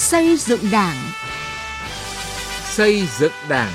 Xây 0.00 0.36
dựng 0.36 0.60
Đảng. 0.72 0.96
Xây 2.64 3.02
dựng 3.18 3.32
Đảng. 3.48 3.72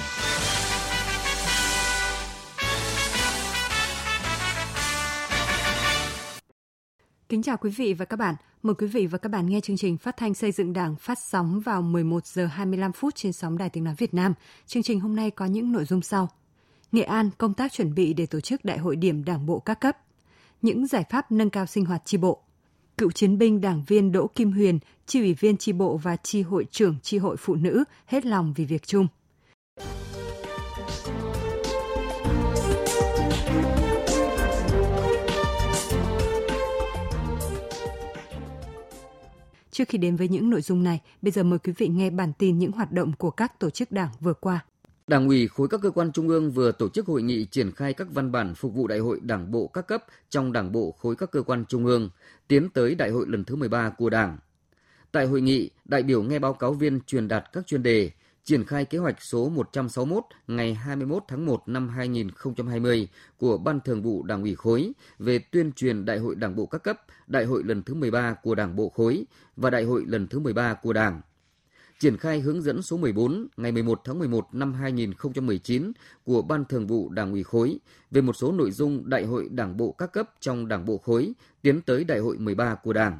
Kính 7.29 7.43
chào 7.43 7.57
quý 7.57 7.69
vị 7.69 7.93
và 7.93 8.05
các 8.05 8.17
bạn. 8.17 8.35
Mời 8.63 8.75
quý 8.75 8.87
vị 8.87 9.07
và 9.07 9.17
các 9.17 9.29
bạn 9.29 9.45
nghe 9.45 9.61
chương 9.61 9.77
trình 9.77 9.97
phát 9.97 10.17
thanh 10.17 10.33
xây 10.33 10.51
dựng 10.51 10.73
Đảng 10.73 10.95
phát 10.95 11.19
sóng 11.19 11.59
vào 11.59 11.81
11 11.81 12.25
giờ 12.25 12.45
25 12.45 12.91
phút 12.91 13.15
trên 13.15 13.33
sóng 13.33 13.57
Đài 13.57 13.69
Tiếng 13.69 13.83
nói 13.83 13.95
Việt 13.97 14.13
Nam. 14.13 14.33
Chương 14.65 14.83
trình 14.83 14.99
hôm 14.99 15.15
nay 15.15 15.31
có 15.31 15.45
những 15.45 15.71
nội 15.71 15.85
dung 15.85 16.01
sau: 16.01 16.29
Nghệ 16.91 17.03
An 17.03 17.29
công 17.37 17.53
tác 17.53 17.73
chuẩn 17.73 17.95
bị 17.95 18.13
để 18.13 18.25
tổ 18.25 18.39
chức 18.39 18.65
Đại 18.65 18.77
hội 18.77 18.95
điểm 18.95 19.25
Đảng 19.25 19.45
bộ 19.45 19.59
các 19.59 19.79
cấp, 19.79 19.97
những 20.61 20.87
giải 20.87 21.03
pháp 21.09 21.31
nâng 21.31 21.49
cao 21.49 21.65
sinh 21.65 21.85
hoạt 21.85 22.01
tri 22.05 22.17
bộ. 22.17 22.41
Cựu 22.97 23.11
chiến 23.11 23.37
binh 23.37 23.61
đảng 23.61 23.83
viên 23.87 24.11
Đỗ 24.11 24.27
Kim 24.27 24.51
Huyền, 24.51 24.79
chi 25.05 25.19
ủy 25.19 25.33
viên 25.33 25.57
tri 25.57 25.73
bộ 25.73 25.97
và 25.97 26.15
chi 26.15 26.41
hội 26.41 26.65
trưởng 26.71 26.95
chi 27.03 27.17
hội 27.17 27.37
phụ 27.37 27.55
nữ 27.55 27.83
hết 28.05 28.25
lòng 28.25 28.53
vì 28.55 28.65
việc 28.65 28.87
chung. 28.87 29.07
Trước 39.71 39.89
khi 39.89 39.97
đến 39.97 40.15
với 40.15 40.27
những 40.27 40.49
nội 40.49 40.61
dung 40.61 40.83
này, 40.83 41.01
bây 41.21 41.31
giờ 41.31 41.43
mời 41.43 41.59
quý 41.59 41.73
vị 41.77 41.87
nghe 41.87 42.09
bản 42.09 42.33
tin 42.37 42.59
những 42.59 42.71
hoạt 42.71 42.91
động 42.91 43.11
của 43.17 43.31
các 43.31 43.59
tổ 43.59 43.69
chức 43.69 43.91
đảng 43.91 44.09
vừa 44.19 44.33
qua. 44.33 44.65
Đảng 45.07 45.27
ủy 45.27 45.47
khối 45.47 45.67
các 45.67 45.79
cơ 45.83 45.89
quan 45.89 46.11
trung 46.11 46.27
ương 46.27 46.51
vừa 46.51 46.71
tổ 46.71 46.89
chức 46.89 47.07
hội 47.07 47.21
nghị 47.21 47.45
triển 47.45 47.71
khai 47.71 47.93
các 47.93 48.07
văn 48.11 48.31
bản 48.31 48.55
phục 48.55 48.73
vụ 48.73 48.87
đại 48.87 48.99
hội 48.99 49.19
đảng 49.23 49.51
bộ 49.51 49.67
các 49.67 49.87
cấp 49.87 50.05
trong 50.29 50.53
đảng 50.53 50.71
bộ 50.71 50.91
khối 50.91 51.15
các 51.15 51.31
cơ 51.31 51.41
quan 51.41 51.65
trung 51.65 51.85
ương, 51.85 52.09
tiến 52.47 52.69
tới 52.69 52.95
đại 52.95 53.09
hội 53.09 53.25
lần 53.27 53.43
thứ 53.43 53.55
13 53.55 53.89
của 53.89 54.09
Đảng. 54.09 54.37
Tại 55.11 55.25
hội 55.25 55.41
nghị, 55.41 55.69
đại 55.85 56.03
biểu 56.03 56.23
nghe 56.23 56.39
báo 56.39 56.53
cáo 56.53 56.73
viên 56.73 56.99
truyền 57.01 57.27
đạt 57.27 57.43
các 57.53 57.67
chuyên 57.67 57.83
đề, 57.83 58.11
triển 58.43 58.65
khai 58.65 58.85
kế 58.85 58.97
hoạch 58.97 59.21
số 59.21 59.49
161 59.49 60.23
ngày 60.47 60.73
21 60.73 61.23
tháng 61.27 61.45
1 61.45 61.63
năm 61.67 61.89
2020 61.89 63.07
của 63.37 63.57
Ban 63.57 63.79
Thường 63.79 64.01
vụ 64.01 64.23
Đảng 64.23 64.41
ủy 64.41 64.55
khối 64.55 64.91
về 65.19 65.39
tuyên 65.39 65.71
truyền 65.71 66.05
Đại 66.05 66.19
hội 66.19 66.35
Đảng 66.35 66.55
bộ 66.55 66.65
các 66.65 66.83
cấp, 66.83 67.01
Đại 67.27 67.45
hội 67.45 67.63
lần 67.63 67.83
thứ 67.83 67.93
13 67.93 68.33
của 68.33 68.55
Đảng 68.55 68.75
bộ 68.75 68.89
khối 68.89 69.25
và 69.55 69.69
Đại 69.69 69.83
hội 69.83 70.03
lần 70.07 70.27
thứ 70.27 70.39
13 70.39 70.73
của 70.73 70.93
Đảng. 70.93 71.21
Triển 71.99 72.17
khai 72.17 72.39
hướng 72.39 72.61
dẫn 72.61 72.81
số 72.81 72.97
14 72.97 73.47
ngày 73.57 73.71
11 73.71 74.01
tháng 74.03 74.19
11 74.19 74.47
năm 74.51 74.73
2019 74.73 75.91
của 76.23 76.41
Ban 76.41 76.65
Thường 76.65 76.87
vụ 76.87 77.09
Đảng 77.09 77.31
ủy 77.31 77.43
khối 77.43 77.79
về 78.11 78.21
một 78.21 78.33
số 78.33 78.51
nội 78.51 78.71
dung 78.71 79.09
Đại 79.09 79.25
hội 79.25 79.49
Đảng 79.51 79.77
bộ 79.77 79.91
các 79.91 80.13
cấp 80.13 80.29
trong 80.39 80.67
Đảng 80.67 80.85
bộ 80.85 80.97
khối 80.97 81.33
tiến 81.61 81.81
tới 81.81 82.03
Đại 82.03 82.19
hội 82.19 82.37
13 82.37 82.75
của 82.75 82.93
Đảng 82.93 83.19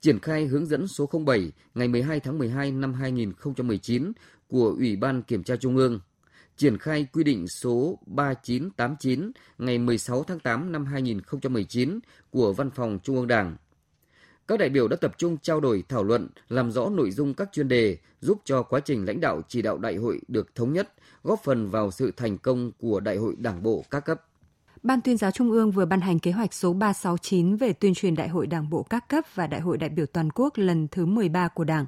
triển 0.00 0.20
khai 0.20 0.46
hướng 0.46 0.66
dẫn 0.66 0.88
số 0.88 1.10
07 1.26 1.52
ngày 1.74 1.88
12 1.88 2.20
tháng 2.20 2.38
12 2.38 2.72
năm 2.72 2.94
2019 2.94 4.12
của 4.48 4.74
Ủy 4.78 4.96
ban 4.96 5.22
Kiểm 5.22 5.42
tra 5.42 5.56
Trung 5.56 5.76
ương, 5.76 6.00
triển 6.56 6.78
khai 6.78 7.06
quy 7.12 7.24
định 7.24 7.48
số 7.48 7.98
3989 8.06 9.32
ngày 9.58 9.78
16 9.78 10.24
tháng 10.24 10.40
8 10.40 10.72
năm 10.72 10.84
2019 10.84 11.98
của 12.30 12.52
Văn 12.52 12.70
phòng 12.70 12.98
Trung 13.02 13.16
ương 13.16 13.26
Đảng. 13.26 13.56
Các 14.48 14.58
đại 14.58 14.68
biểu 14.68 14.88
đã 14.88 14.96
tập 14.96 15.14
trung 15.18 15.36
trao 15.42 15.60
đổi 15.60 15.84
thảo 15.88 16.04
luận, 16.04 16.28
làm 16.48 16.70
rõ 16.70 16.88
nội 16.88 17.10
dung 17.10 17.34
các 17.34 17.48
chuyên 17.52 17.68
đề, 17.68 17.96
giúp 18.20 18.38
cho 18.44 18.62
quá 18.62 18.80
trình 18.80 19.04
lãnh 19.06 19.20
đạo 19.20 19.40
chỉ 19.48 19.62
đạo 19.62 19.78
đại 19.78 19.96
hội 19.96 20.20
được 20.28 20.54
thống 20.54 20.72
nhất, 20.72 20.92
góp 21.22 21.40
phần 21.44 21.70
vào 21.70 21.90
sự 21.90 22.12
thành 22.16 22.38
công 22.38 22.72
của 22.78 23.00
đại 23.00 23.16
hội 23.16 23.34
đảng 23.38 23.62
bộ 23.62 23.84
các 23.90 24.00
cấp. 24.00 24.22
Ban 24.82 25.00
tuyên 25.00 25.16
giáo 25.16 25.30
Trung 25.30 25.50
ương 25.50 25.70
vừa 25.70 25.84
ban 25.84 26.00
hành 26.00 26.18
kế 26.18 26.30
hoạch 26.30 26.54
số 26.54 26.72
369 26.72 27.56
về 27.56 27.72
tuyên 27.72 27.94
truyền 27.94 28.14
Đại 28.14 28.28
hội 28.28 28.46
Đảng 28.46 28.70
bộ 28.70 28.82
các 28.82 29.08
cấp 29.08 29.24
và 29.34 29.46
Đại 29.46 29.60
hội 29.60 29.78
đại 29.78 29.90
biểu 29.90 30.06
toàn 30.06 30.28
quốc 30.34 30.58
lần 30.58 30.88
thứ 30.88 31.06
13 31.06 31.48
của 31.48 31.64
Đảng. 31.64 31.86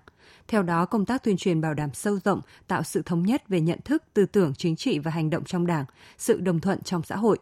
Theo 0.49 0.63
đó, 0.63 0.87
công 0.87 1.05
tác 1.05 1.25
tuyên 1.25 1.37
truyền 1.37 1.61
bảo 1.61 1.75
đảm 1.75 1.91
sâu 1.95 2.19
rộng, 2.25 2.41
tạo 2.67 2.83
sự 2.83 3.03
thống 3.03 3.23
nhất 3.23 3.49
về 3.49 3.61
nhận 3.61 3.79
thức, 3.85 4.03
tư 4.15 4.27
tưởng 4.27 4.55
chính 4.55 4.77
trị 4.77 4.99
và 4.99 5.11
hành 5.11 5.31
động 5.31 5.45
trong 5.45 5.67
Đảng, 5.67 5.85
sự 6.19 6.41
đồng 6.41 6.61
thuận 6.61 6.83
trong 6.83 7.03
xã 7.03 7.17
hội. 7.17 7.39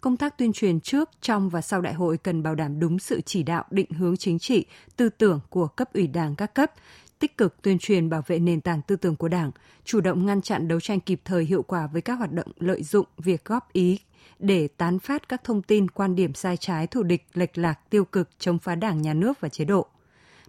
Công 0.00 0.16
tác 0.16 0.38
tuyên 0.38 0.52
truyền 0.52 0.80
trước, 0.80 1.10
trong 1.20 1.48
và 1.48 1.60
sau 1.60 1.80
đại 1.80 1.94
hội 1.94 2.18
cần 2.18 2.42
bảo 2.42 2.54
đảm 2.54 2.80
đúng 2.80 2.98
sự 2.98 3.20
chỉ 3.20 3.42
đạo, 3.42 3.64
định 3.70 3.90
hướng 3.90 4.16
chính 4.16 4.38
trị, 4.38 4.66
tư 4.96 5.08
tưởng 5.08 5.40
của 5.50 5.66
cấp 5.66 5.92
ủy 5.94 6.06
Đảng 6.06 6.34
các 6.34 6.54
cấp, 6.54 6.72
tích 7.18 7.36
cực 7.36 7.62
tuyên 7.62 7.78
truyền 7.78 8.10
bảo 8.10 8.22
vệ 8.26 8.38
nền 8.38 8.60
tảng 8.60 8.82
tư 8.82 8.96
tưởng 8.96 9.16
của 9.16 9.28
Đảng, 9.28 9.50
chủ 9.84 10.00
động 10.00 10.26
ngăn 10.26 10.42
chặn 10.42 10.68
đấu 10.68 10.80
tranh 10.80 11.00
kịp 11.00 11.20
thời 11.24 11.44
hiệu 11.44 11.62
quả 11.62 11.86
với 11.86 12.02
các 12.02 12.14
hoạt 12.14 12.32
động 12.32 12.52
lợi 12.58 12.82
dụng 12.82 13.06
việc 13.16 13.44
góp 13.44 13.72
ý 13.72 13.98
để 14.38 14.68
tán 14.68 14.98
phát 14.98 15.28
các 15.28 15.44
thông 15.44 15.62
tin 15.62 15.90
quan 15.90 16.14
điểm 16.14 16.34
sai 16.34 16.56
trái 16.56 16.86
thù 16.86 17.02
địch 17.02 17.26
lệch 17.34 17.58
lạc 17.58 17.90
tiêu 17.90 18.04
cực 18.04 18.28
chống 18.38 18.58
phá 18.58 18.74
đảng 18.74 19.02
nhà 19.02 19.14
nước 19.14 19.40
và 19.40 19.48
chế 19.48 19.64
độ. 19.64 19.86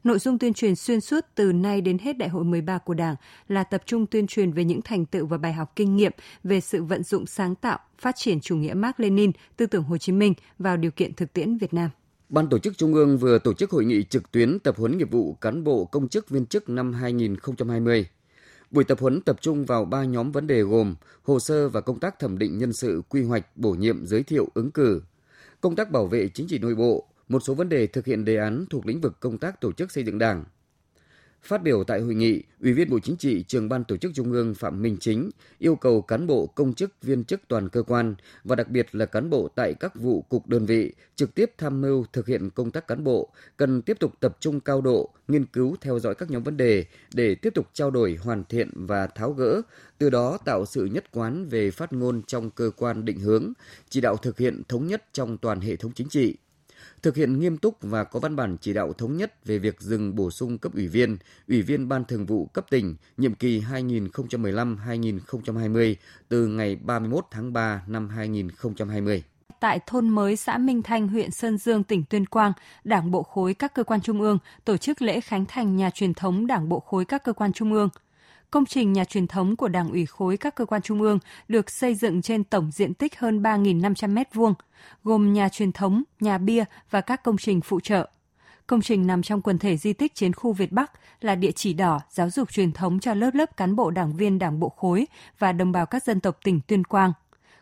Nội 0.03 0.19
dung 0.19 0.39
tuyên 0.39 0.53
truyền 0.53 0.75
xuyên 0.75 1.01
suốt 1.01 1.25
từ 1.35 1.51
nay 1.51 1.81
đến 1.81 1.97
hết 1.97 2.17
đại 2.17 2.29
hội 2.29 2.43
13 2.43 2.77
của 2.77 2.93
Đảng 2.93 3.15
là 3.47 3.63
tập 3.63 3.83
trung 3.85 4.05
tuyên 4.05 4.27
truyền 4.27 4.51
về 4.51 4.63
những 4.63 4.81
thành 4.81 5.05
tựu 5.05 5.25
và 5.25 5.37
bài 5.37 5.53
học 5.53 5.71
kinh 5.75 5.95
nghiệm 5.95 6.11
về 6.43 6.61
sự 6.61 6.83
vận 6.83 7.03
dụng 7.03 7.25
sáng 7.25 7.55
tạo, 7.55 7.79
phát 7.99 8.15
triển 8.15 8.39
chủ 8.39 8.55
nghĩa 8.55 8.73
Mark 8.73 8.99
Lenin, 8.99 9.31
tư 9.57 9.65
tưởng 9.65 9.83
Hồ 9.83 9.97
Chí 9.97 10.11
Minh 10.11 10.33
vào 10.59 10.77
điều 10.77 10.91
kiện 10.91 11.13
thực 11.13 11.33
tiễn 11.33 11.57
Việt 11.57 11.73
Nam. 11.73 11.89
Ban 12.29 12.49
tổ 12.49 12.59
chức 12.59 12.77
Trung 12.77 12.93
ương 12.93 13.17
vừa 13.17 13.39
tổ 13.39 13.53
chức 13.53 13.71
hội 13.71 13.85
nghị 13.85 14.03
trực 14.03 14.31
tuyến 14.31 14.59
tập 14.59 14.75
huấn 14.77 14.97
nghiệp 14.97 15.11
vụ 15.11 15.33
cán 15.33 15.63
bộ 15.63 15.85
công 15.85 16.07
chức 16.07 16.29
viên 16.29 16.45
chức 16.45 16.69
năm 16.69 16.93
2020. 16.93 18.07
Buổi 18.71 18.83
tập 18.83 18.99
huấn 19.01 19.21
tập 19.21 19.37
trung 19.41 19.65
vào 19.65 19.85
ba 19.85 20.03
nhóm 20.03 20.31
vấn 20.31 20.47
đề 20.47 20.61
gồm 20.61 20.95
hồ 21.23 21.39
sơ 21.39 21.69
và 21.69 21.81
công 21.81 21.99
tác 21.99 22.19
thẩm 22.19 22.37
định 22.37 22.57
nhân 22.57 22.73
sự, 22.73 23.01
quy 23.09 23.23
hoạch, 23.23 23.57
bổ 23.57 23.71
nhiệm, 23.71 24.05
giới 24.05 24.23
thiệu, 24.23 24.47
ứng 24.53 24.71
cử, 24.71 25.01
công 25.61 25.75
tác 25.75 25.91
bảo 25.91 26.07
vệ 26.07 26.29
chính 26.33 26.47
trị 26.47 26.59
nội 26.59 26.75
bộ, 26.75 27.08
một 27.29 27.39
số 27.39 27.53
vấn 27.53 27.69
đề 27.69 27.87
thực 27.87 28.05
hiện 28.05 28.25
đề 28.25 28.37
án 28.37 28.65
thuộc 28.69 28.85
lĩnh 28.85 29.01
vực 29.01 29.19
công 29.19 29.37
tác 29.37 29.61
tổ 29.61 29.71
chức 29.71 29.91
xây 29.91 30.03
dựng 30.03 30.17
Đảng, 30.17 30.43
Phát 31.43 31.63
biểu 31.63 31.83
tại 31.83 32.01
hội 32.01 32.15
nghị, 32.15 32.43
Ủy 32.61 32.73
viên 32.73 32.89
Bộ 32.89 32.99
Chính 32.99 33.17
trị, 33.17 33.43
Trường 33.47 33.69
ban 33.69 33.83
Tổ 33.83 33.97
chức 33.97 34.11
Trung 34.15 34.31
ương 34.31 34.55
Phạm 34.55 34.81
Minh 34.81 34.97
Chính 34.99 35.29
yêu 35.57 35.75
cầu 35.75 36.01
cán 36.01 36.27
bộ 36.27 36.47
công 36.47 36.73
chức 36.73 36.91
viên 37.01 37.23
chức 37.23 37.41
toàn 37.47 37.69
cơ 37.69 37.83
quan 37.83 38.15
và 38.43 38.55
đặc 38.55 38.69
biệt 38.69 38.95
là 38.95 39.05
cán 39.05 39.29
bộ 39.29 39.47
tại 39.55 39.73
các 39.73 39.95
vụ 39.95 40.21
cục 40.21 40.47
đơn 40.47 40.65
vị 40.65 40.93
trực 41.15 41.35
tiếp 41.35 41.51
tham 41.57 41.81
mưu 41.81 42.05
thực 42.13 42.27
hiện 42.27 42.49
công 42.49 42.71
tác 42.71 42.87
cán 42.87 43.03
bộ 43.03 43.29
cần 43.57 43.81
tiếp 43.81 43.99
tục 43.99 44.13
tập 44.19 44.37
trung 44.39 44.59
cao 44.59 44.81
độ, 44.81 45.09
nghiên 45.27 45.45
cứu 45.45 45.75
theo 45.81 45.99
dõi 45.99 46.15
các 46.15 46.31
nhóm 46.31 46.43
vấn 46.43 46.57
đề 46.57 46.85
để 47.13 47.35
tiếp 47.35 47.53
tục 47.55 47.69
trao 47.73 47.91
đổi 47.91 48.19
hoàn 48.21 48.43
thiện 48.43 48.71
và 48.75 49.07
tháo 49.07 49.31
gỡ, 49.31 49.61
từ 49.97 50.09
đó 50.09 50.37
tạo 50.45 50.65
sự 50.65 50.85
nhất 50.85 51.11
quán 51.11 51.45
về 51.45 51.71
phát 51.71 51.93
ngôn 51.93 52.21
trong 52.27 52.49
cơ 52.49 52.71
quan 52.77 53.05
định 53.05 53.19
hướng, 53.19 53.53
chỉ 53.89 54.01
đạo 54.01 54.17
thực 54.17 54.37
hiện 54.37 54.61
thống 54.67 54.87
nhất 54.87 55.03
trong 55.13 55.37
toàn 55.37 55.61
hệ 55.61 55.75
thống 55.75 55.91
chính 55.95 56.09
trị 56.09 56.35
thực 57.01 57.15
hiện 57.15 57.39
nghiêm 57.39 57.57
túc 57.57 57.77
và 57.81 58.03
có 58.03 58.19
văn 58.19 58.35
bản 58.35 58.57
chỉ 58.61 58.73
đạo 58.73 58.93
thống 58.93 59.17
nhất 59.17 59.45
về 59.45 59.59
việc 59.59 59.81
dừng 59.81 60.15
bổ 60.15 60.31
sung 60.31 60.57
cấp 60.57 60.73
ủy 60.73 60.87
viên, 60.87 61.17
ủy 61.47 61.61
viên 61.61 61.89
ban 61.89 62.05
thường 62.05 62.25
vụ 62.25 62.45
cấp 62.45 62.65
tỉnh 62.69 62.95
nhiệm 63.17 63.33
kỳ 63.33 63.61
2015-2020 63.61 65.95
từ 66.29 66.47
ngày 66.47 66.75
31 66.75 67.25
tháng 67.31 67.53
3 67.53 67.83
năm 67.87 68.09
2020 68.09 69.23
tại 69.59 69.79
thôn 69.85 70.09
mới 70.09 70.35
xã 70.35 70.57
Minh 70.57 70.81
Thanh, 70.81 71.07
huyện 71.07 71.31
Sơn 71.31 71.57
Dương, 71.57 71.83
tỉnh 71.83 72.03
Tuyên 72.09 72.25
Quang, 72.25 72.53
Đảng 72.83 73.11
bộ 73.11 73.23
khối 73.23 73.53
các 73.53 73.73
cơ 73.73 73.83
quan 73.83 74.01
trung 74.01 74.21
ương 74.21 74.37
tổ 74.65 74.77
chức 74.77 75.01
lễ 75.01 75.21
khánh 75.21 75.45
thành 75.45 75.77
nhà 75.77 75.89
truyền 75.89 76.13
thống 76.13 76.47
Đảng 76.47 76.69
bộ 76.69 76.79
khối 76.79 77.05
các 77.05 77.23
cơ 77.23 77.33
quan 77.33 77.53
trung 77.53 77.73
ương– 77.73 77.89
Công 78.51 78.65
trình 78.65 78.93
nhà 78.93 79.05
truyền 79.05 79.27
thống 79.27 79.55
của 79.55 79.67
Đảng 79.67 79.91
ủy 79.91 80.05
khối 80.05 80.37
các 80.37 80.55
cơ 80.55 80.65
quan 80.65 80.81
trung 80.81 81.01
ương 81.01 81.19
được 81.47 81.69
xây 81.69 81.95
dựng 81.95 82.21
trên 82.21 82.43
tổng 82.43 82.71
diện 82.71 82.93
tích 82.93 83.19
hơn 83.19 83.41
3.500 83.41 84.23
m2, 84.31 84.53
gồm 85.03 85.33
nhà 85.33 85.49
truyền 85.49 85.71
thống, 85.71 86.03
nhà 86.19 86.37
bia 86.37 86.63
và 86.89 87.01
các 87.01 87.23
công 87.23 87.37
trình 87.37 87.61
phụ 87.61 87.79
trợ. 87.79 88.09
Công 88.67 88.81
trình 88.81 89.07
nằm 89.07 89.21
trong 89.21 89.41
quần 89.41 89.57
thể 89.57 89.77
di 89.77 89.93
tích 89.93 90.15
chiến 90.15 90.33
khu 90.33 90.53
Việt 90.53 90.71
Bắc 90.71 90.91
là 91.21 91.35
địa 91.35 91.51
chỉ 91.51 91.73
đỏ 91.73 91.99
giáo 92.09 92.29
dục 92.29 92.51
truyền 92.51 92.71
thống 92.71 92.99
cho 92.99 93.13
lớp 93.13 93.31
lớp 93.33 93.57
cán 93.57 93.75
bộ 93.75 93.91
đảng 93.91 94.13
viên 94.13 94.39
đảng 94.39 94.59
bộ 94.59 94.69
khối 94.69 95.07
và 95.39 95.51
đồng 95.51 95.71
bào 95.71 95.85
các 95.85 96.03
dân 96.03 96.19
tộc 96.19 96.37
tỉnh 96.43 96.59
Tuyên 96.67 96.83
Quang 96.83 97.13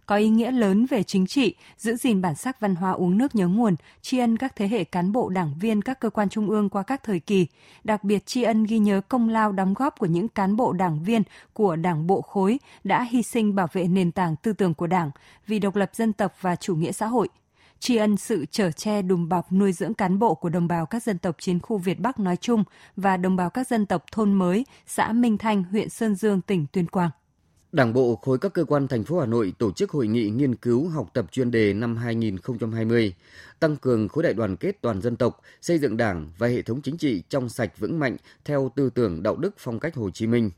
có 0.08 0.16
ý 0.16 0.30
nghĩa 0.30 0.52
lớn 0.52 0.86
về 0.86 1.04
chính 1.04 1.28
trị, 1.28 1.56
giữ 1.78 1.96
gìn 1.96 2.22
bản 2.22 2.36
sắc 2.36 2.60
văn 2.60 2.76
hóa 2.76 2.92
uống 2.92 3.18
nước 3.18 3.36
nhớ 3.36 3.48
nguồn, 3.48 3.76
tri 4.02 4.18
ân 4.18 4.38
các 4.38 4.56
thế 4.56 4.68
hệ 4.68 4.84
cán 4.84 5.12
bộ 5.12 5.30
đảng 5.30 5.54
viên 5.60 5.82
các 5.82 6.00
cơ 6.00 6.10
quan 6.10 6.30
trung 6.30 6.50
ương 6.50 6.70
qua 6.70 6.84
các 6.84 7.04
thời 7.04 7.20
kỳ, 7.20 7.48
đặc 7.84 8.04
biệt 8.04 8.26
tri 8.26 8.44
ân 8.44 8.64
ghi 8.64 8.80
nhớ 8.80 9.02
công 9.08 9.30
lao 9.30 9.52
đóng 9.52 9.74
góp 9.74 10.00
của 10.00 10.06
những 10.06 10.28
cán 10.28 10.56
bộ 10.56 10.74
đảng 10.74 11.04
viên 11.04 11.24
của 11.54 11.76
Đảng 11.76 12.08
bộ 12.08 12.22
khối 12.22 12.60
đã 12.84 13.04
hy 13.04 13.24
sinh 13.24 13.56
bảo 13.56 13.68
vệ 13.74 13.88
nền 13.88 14.12
tảng 14.12 14.36
tư 14.36 14.54
tưởng 14.54 14.74
của 14.74 14.88
Đảng 14.88 15.12
vì 15.48 15.60
độc 15.60 15.76
lập 15.76 15.90
dân 15.94 16.14
tộc 16.14 16.34
và 16.42 16.56
chủ 16.56 16.76
nghĩa 16.76 16.92
xã 16.92 17.08
hội, 17.08 17.30
tri 17.80 17.96
ân 17.96 18.18
sự 18.18 18.46
trở 18.52 18.72
che 18.72 19.02
đùm 19.02 19.30
bọc 19.30 19.52
nuôi 19.52 19.74
dưỡng 19.74 19.94
cán 19.94 20.20
bộ 20.20 20.36
của 20.36 20.50
đồng 20.50 20.68
bào 20.68 20.86
các 20.86 21.04
dân 21.04 21.18
tộc 21.18 21.36
chiến 21.40 21.60
khu 21.60 21.78
Việt 21.78 22.00
Bắc 22.00 22.20
nói 22.20 22.38
chung 22.38 22.64
và 22.96 23.18
đồng 23.18 23.36
bào 23.36 23.50
các 23.50 23.68
dân 23.68 23.86
tộc 23.86 24.06
thôn 24.12 24.34
mới, 24.34 24.66
xã 24.86 25.12
Minh 25.12 25.38
Thanh, 25.38 25.64
huyện 25.64 25.90
Sơn 25.90 26.16
Dương, 26.16 26.42
tỉnh 26.42 26.66
Tuyên 26.72 26.88
Quang. 26.88 27.10
Đảng 27.78 27.94
bộ 27.94 28.16
khối 28.16 28.38
các 28.38 28.54
cơ 28.54 28.64
quan 28.66 28.88
thành 28.88 29.04
phố 29.04 29.20
Hà 29.20 29.26
Nội 29.26 29.54
tổ 29.58 29.72
chức 29.72 29.92
hội 29.92 30.08
nghị 30.08 30.30
nghiên 30.30 30.56
cứu 30.56 30.90
học 30.90 31.10
tập 31.14 31.26
chuyên 31.32 31.52
đề 31.52 31.74
năm 31.74 31.96
2020, 31.96 33.14
tăng 33.60 33.76
cường 33.76 34.08
khối 34.08 34.24
đại 34.24 34.34
đoàn 34.34 34.56
kết 34.56 34.82
toàn 34.82 35.02
dân 35.02 35.16
tộc, 35.16 35.42
xây 35.62 35.78
dựng 35.78 35.98
Đảng 35.98 36.32
và 36.38 36.48
hệ 36.48 36.62
thống 36.62 36.82
chính 36.82 36.98
trị 36.98 37.24
trong 37.30 37.50
sạch 37.50 37.80
vững 37.80 38.00
mạnh 38.00 38.18
theo 38.46 38.72
tư 38.76 38.90
tưởng 38.90 39.24
đạo 39.24 39.36
đức 39.36 39.56
phong 39.58 39.80
cách 39.80 39.96
Hồ 39.96 40.10
Chí 40.10 40.28
Minh. 40.28 40.52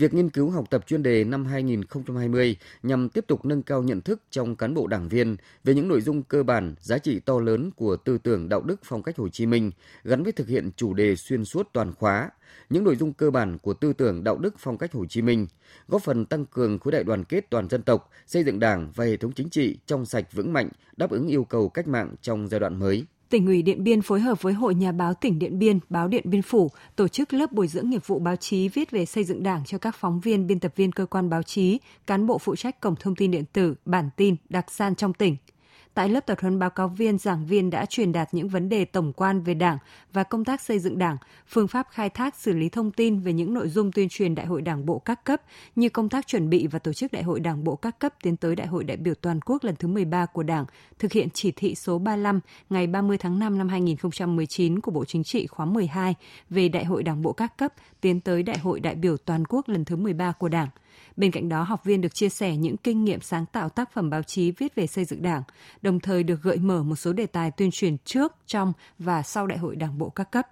Việc 0.00 0.14
nghiên 0.14 0.30
cứu 0.30 0.50
học 0.50 0.64
tập 0.70 0.86
chuyên 0.86 1.02
đề 1.02 1.24
năm 1.24 1.44
2020 1.44 2.56
nhằm 2.82 3.08
tiếp 3.08 3.24
tục 3.26 3.44
nâng 3.44 3.62
cao 3.62 3.82
nhận 3.82 4.00
thức 4.00 4.22
trong 4.30 4.56
cán 4.56 4.74
bộ 4.74 4.86
đảng 4.86 5.08
viên 5.08 5.36
về 5.64 5.74
những 5.74 5.88
nội 5.88 6.00
dung 6.00 6.22
cơ 6.22 6.42
bản, 6.42 6.74
giá 6.80 6.98
trị 6.98 7.20
to 7.20 7.38
lớn 7.38 7.70
của 7.76 7.96
tư 7.96 8.18
tưởng 8.18 8.48
đạo 8.48 8.62
đức 8.62 8.80
phong 8.84 9.02
cách 9.02 9.16
Hồ 9.16 9.28
Chí 9.28 9.46
Minh 9.46 9.70
gắn 10.04 10.22
với 10.22 10.32
thực 10.32 10.48
hiện 10.48 10.70
chủ 10.76 10.94
đề 10.94 11.16
xuyên 11.16 11.44
suốt 11.44 11.68
toàn 11.72 11.92
khóa, 11.94 12.30
những 12.70 12.84
nội 12.84 12.96
dung 12.96 13.12
cơ 13.12 13.30
bản 13.30 13.58
của 13.58 13.74
tư 13.74 13.92
tưởng 13.92 14.24
đạo 14.24 14.38
đức 14.38 14.54
phong 14.58 14.78
cách 14.78 14.92
Hồ 14.92 15.06
Chí 15.06 15.22
Minh, 15.22 15.46
góp 15.88 16.02
phần 16.02 16.26
tăng 16.26 16.46
cường 16.46 16.78
khối 16.78 16.92
đại 16.92 17.04
đoàn 17.04 17.24
kết 17.24 17.50
toàn 17.50 17.68
dân 17.68 17.82
tộc, 17.82 18.10
xây 18.26 18.44
dựng 18.44 18.58
Đảng 18.58 18.92
và 18.94 19.04
hệ 19.04 19.16
thống 19.16 19.32
chính 19.32 19.50
trị 19.50 19.78
trong 19.86 20.06
sạch 20.06 20.32
vững 20.32 20.52
mạnh, 20.52 20.68
đáp 20.96 21.10
ứng 21.10 21.28
yêu 21.28 21.44
cầu 21.44 21.68
cách 21.68 21.88
mạng 21.88 22.14
trong 22.22 22.48
giai 22.48 22.60
đoạn 22.60 22.78
mới 22.78 23.06
tỉnh 23.30 23.46
ủy 23.46 23.62
Điện 23.62 23.84
Biên 23.84 24.02
phối 24.02 24.20
hợp 24.20 24.42
với 24.42 24.52
Hội 24.52 24.74
Nhà 24.74 24.92
báo 24.92 25.14
tỉnh 25.14 25.38
Điện 25.38 25.58
Biên, 25.58 25.78
báo 25.88 26.08
Điện 26.08 26.24
Biên 26.26 26.42
Phủ 26.42 26.70
tổ 26.96 27.08
chức 27.08 27.32
lớp 27.32 27.52
bồi 27.52 27.68
dưỡng 27.68 27.90
nghiệp 27.90 28.06
vụ 28.06 28.18
báo 28.18 28.36
chí 28.36 28.68
viết 28.68 28.90
về 28.90 29.06
xây 29.06 29.24
dựng 29.24 29.42
Đảng 29.42 29.64
cho 29.64 29.78
các 29.78 29.96
phóng 29.96 30.20
viên, 30.20 30.46
biên 30.46 30.60
tập 30.60 30.72
viên 30.76 30.92
cơ 30.92 31.06
quan 31.06 31.30
báo 31.30 31.42
chí, 31.42 31.78
cán 32.06 32.26
bộ 32.26 32.38
phụ 32.38 32.56
trách 32.56 32.80
cổng 32.80 32.96
thông 32.96 33.14
tin 33.14 33.30
điện 33.30 33.44
tử, 33.52 33.74
bản 33.84 34.10
tin, 34.16 34.36
đặc 34.48 34.70
san 34.70 34.94
trong 34.94 35.12
tỉnh– 35.12 35.36
Tại 35.94 36.08
lớp 36.08 36.26
tập 36.26 36.38
huấn 36.40 36.58
báo 36.58 36.70
cáo 36.70 36.88
viên, 36.88 37.18
giảng 37.18 37.46
viên 37.46 37.70
đã 37.70 37.86
truyền 37.86 38.12
đạt 38.12 38.34
những 38.34 38.48
vấn 38.48 38.68
đề 38.68 38.84
tổng 38.84 39.12
quan 39.12 39.40
về 39.40 39.54
Đảng 39.54 39.78
và 40.12 40.24
công 40.24 40.44
tác 40.44 40.60
xây 40.60 40.78
dựng 40.78 40.98
Đảng, 40.98 41.16
phương 41.48 41.68
pháp 41.68 41.86
khai 41.90 42.10
thác 42.10 42.36
xử 42.36 42.52
lý 42.52 42.68
thông 42.68 42.90
tin 42.90 43.20
về 43.20 43.32
những 43.32 43.54
nội 43.54 43.68
dung 43.68 43.92
tuyên 43.92 44.08
truyền 44.08 44.34
Đại 44.34 44.46
hội 44.46 44.62
Đảng 44.62 44.86
bộ 44.86 44.98
các 44.98 45.24
cấp 45.24 45.42
như 45.76 45.88
công 45.88 46.08
tác 46.08 46.26
chuẩn 46.26 46.50
bị 46.50 46.66
và 46.66 46.78
tổ 46.78 46.92
chức 46.92 47.12
Đại 47.12 47.22
hội 47.22 47.40
Đảng 47.40 47.64
bộ 47.64 47.76
các 47.76 47.98
cấp 47.98 48.14
tiến 48.22 48.36
tới 48.36 48.56
Đại 48.56 48.66
hội 48.66 48.84
đại 48.84 48.96
biểu 48.96 49.14
toàn 49.14 49.40
quốc 49.40 49.64
lần 49.64 49.76
thứ 49.76 49.88
13 49.88 50.26
của 50.26 50.42
Đảng, 50.42 50.64
thực 50.98 51.12
hiện 51.12 51.28
chỉ 51.34 51.52
thị 51.56 51.74
số 51.74 51.98
35 51.98 52.40
ngày 52.70 52.86
30 52.86 53.18
tháng 53.18 53.38
5 53.38 53.58
năm 53.58 53.68
2019 53.68 54.80
của 54.80 54.90
Bộ 54.90 55.04
Chính 55.04 55.24
trị 55.24 55.46
khóa 55.46 55.66
12 55.66 56.14
về 56.50 56.68
Đại 56.68 56.84
hội 56.84 57.02
Đảng 57.02 57.22
bộ 57.22 57.32
các 57.32 57.56
cấp 57.56 57.72
tiến 58.00 58.20
tới 58.20 58.42
Đại 58.42 58.58
hội 58.58 58.80
đại 58.80 58.94
biểu 58.94 59.16
toàn 59.16 59.44
quốc 59.48 59.68
lần 59.68 59.84
thứ 59.84 59.96
13 59.96 60.32
của 60.32 60.48
Đảng– 60.48 60.68
Bên 61.16 61.30
cạnh 61.30 61.48
đó, 61.48 61.62
học 61.62 61.84
viên 61.84 62.00
được 62.00 62.14
chia 62.14 62.28
sẻ 62.28 62.56
những 62.56 62.76
kinh 62.76 63.04
nghiệm 63.04 63.20
sáng 63.20 63.46
tạo 63.46 63.68
tác 63.68 63.92
phẩm 63.92 64.10
báo 64.10 64.22
chí 64.22 64.50
viết 64.50 64.74
về 64.74 64.86
xây 64.86 65.04
dựng 65.04 65.22
Đảng, 65.22 65.42
đồng 65.82 66.00
thời 66.00 66.22
được 66.22 66.42
gợi 66.42 66.56
mở 66.56 66.82
một 66.82 66.96
số 66.96 67.12
đề 67.12 67.26
tài 67.26 67.50
tuyên 67.50 67.70
truyền 67.70 67.96
trước, 68.04 68.32
trong 68.46 68.72
và 68.98 69.22
sau 69.22 69.46
Đại 69.46 69.58
hội 69.58 69.76
Đảng 69.76 69.98
bộ 69.98 70.08
các 70.08 70.30
cấp. 70.30 70.46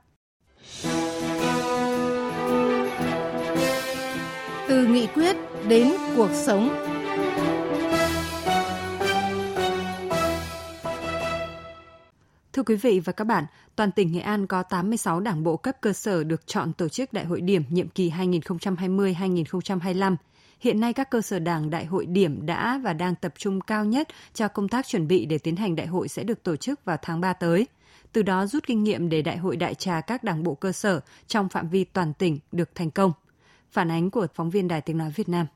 Từ 4.69 4.87
nghị 4.87 5.07
quyết 5.07 5.37
đến 5.69 5.93
cuộc 6.17 6.31
sống 6.33 6.89
Thưa 12.59 12.63
quý 12.63 12.77
vị 12.77 13.01
và 13.01 13.13
các 13.13 13.25
bạn, 13.25 13.45
toàn 13.77 13.93
tỉnh 13.93 14.13
Nghệ 14.13 14.21
An 14.21 14.47
có 14.47 14.63
86 14.63 15.21
đảng 15.21 15.45
bộ 15.45 15.57
cấp 15.57 15.77
cơ 15.81 15.93
sở 15.93 16.25
được 16.25 16.47
chọn 16.47 16.73
tổ 16.73 16.89
chức 16.89 17.13
đại 17.13 17.25
hội 17.25 17.41
điểm 17.41 17.63
nhiệm 17.71 17.89
kỳ 17.89 18.11
2020-2025. 18.11 20.17
Hiện 20.61 20.81
nay 20.81 20.93
các 20.93 21.11
cơ 21.11 21.21
sở 21.21 21.39
đảng 21.39 21.71
đại 21.71 21.85
hội 21.85 22.07
điểm 22.07 22.47
đã 22.47 22.81
và 22.85 22.93
đang 22.93 23.15
tập 23.15 23.35
trung 23.39 23.61
cao 23.61 23.85
nhất 23.85 24.09
cho 24.35 24.49
công 24.49 24.69
tác 24.69 24.87
chuẩn 24.87 25.09
bị 25.09 25.27
để 25.27 25.39
tiến 25.39 25.57
hành 25.57 25.77
đại 25.77 25.87
hội 25.87 26.09
sẽ 26.09 26.25
được 26.25 26.43
tổ 26.43 26.57
chức 26.57 26.85
vào 26.85 26.97
tháng 27.03 27.21
3 27.21 27.33
tới. 27.33 27.67
Từ 28.13 28.23
đó 28.23 28.47
rút 28.47 28.67
kinh 28.67 28.85
nghiệm 28.85 29.09
để 29.09 29.23
đại 29.23 29.37
hội 29.37 29.57
đại 29.57 29.75
trà 29.75 30.01
các 30.01 30.25
đảng 30.25 30.43
bộ 30.43 30.55
cơ 30.55 30.73
sở 30.73 31.01
trong 31.27 31.49
phạm 31.49 31.69
vi 31.69 31.85
toàn 31.85 32.13
tỉnh 32.15 32.39
được 32.53 32.75
thành 32.75 32.91
công. 32.91 33.13
Phản 33.71 33.91
ánh 33.91 34.11
của 34.11 34.27
phóng 34.35 34.51
viên 34.51 34.69
Đài 34.69 34.81
Tiếng 34.81 34.99
Nói 34.99 35.13
Việt 35.17 35.29
Nam 35.29 35.47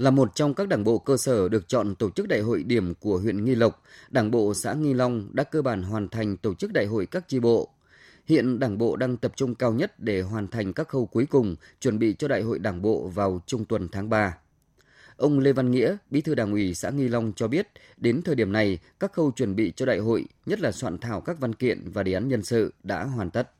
là 0.00 0.10
một 0.10 0.34
trong 0.34 0.54
các 0.54 0.68
đảng 0.68 0.84
bộ 0.84 0.98
cơ 0.98 1.16
sở 1.16 1.48
được 1.48 1.68
chọn 1.68 1.94
tổ 1.94 2.10
chức 2.10 2.28
đại 2.28 2.40
hội 2.40 2.62
điểm 2.62 2.94
của 2.94 3.18
huyện 3.18 3.44
Nghi 3.44 3.54
Lộc, 3.54 3.82
Đảng 4.10 4.30
bộ 4.30 4.54
xã 4.54 4.72
Nghi 4.72 4.94
Long 4.94 5.28
đã 5.32 5.44
cơ 5.44 5.62
bản 5.62 5.82
hoàn 5.82 6.08
thành 6.08 6.36
tổ 6.36 6.54
chức 6.54 6.72
đại 6.72 6.86
hội 6.86 7.06
các 7.06 7.28
chi 7.28 7.40
bộ. 7.40 7.68
Hiện 8.26 8.58
Đảng 8.58 8.78
bộ 8.78 8.96
đang 8.96 9.16
tập 9.16 9.32
trung 9.36 9.54
cao 9.54 9.72
nhất 9.72 9.92
để 9.98 10.22
hoàn 10.22 10.48
thành 10.48 10.72
các 10.72 10.88
khâu 10.88 11.06
cuối 11.06 11.26
cùng, 11.30 11.56
chuẩn 11.80 11.98
bị 11.98 12.14
cho 12.14 12.28
đại 12.28 12.42
hội 12.42 12.58
Đảng 12.58 12.82
bộ 12.82 13.08
vào 13.14 13.40
trung 13.46 13.64
tuần 13.64 13.88
tháng 13.92 14.08
3. 14.10 14.38
Ông 15.16 15.38
Lê 15.38 15.52
Văn 15.52 15.70
Nghĩa, 15.70 15.96
Bí 16.10 16.20
thư 16.20 16.34
Đảng 16.34 16.52
ủy 16.52 16.74
xã 16.74 16.90
Nghi 16.90 17.08
Long 17.08 17.32
cho 17.36 17.48
biết, 17.48 17.68
đến 17.96 18.22
thời 18.24 18.34
điểm 18.34 18.52
này, 18.52 18.78
các 19.00 19.12
khâu 19.12 19.30
chuẩn 19.30 19.56
bị 19.56 19.72
cho 19.76 19.86
đại 19.86 19.98
hội, 19.98 20.24
nhất 20.46 20.60
là 20.60 20.72
soạn 20.72 20.98
thảo 20.98 21.20
các 21.20 21.40
văn 21.40 21.54
kiện 21.54 21.90
và 21.92 22.02
đề 22.02 22.12
án 22.12 22.28
nhân 22.28 22.42
sự 22.42 22.74
đã 22.82 23.04
hoàn 23.04 23.30
tất. 23.30 23.50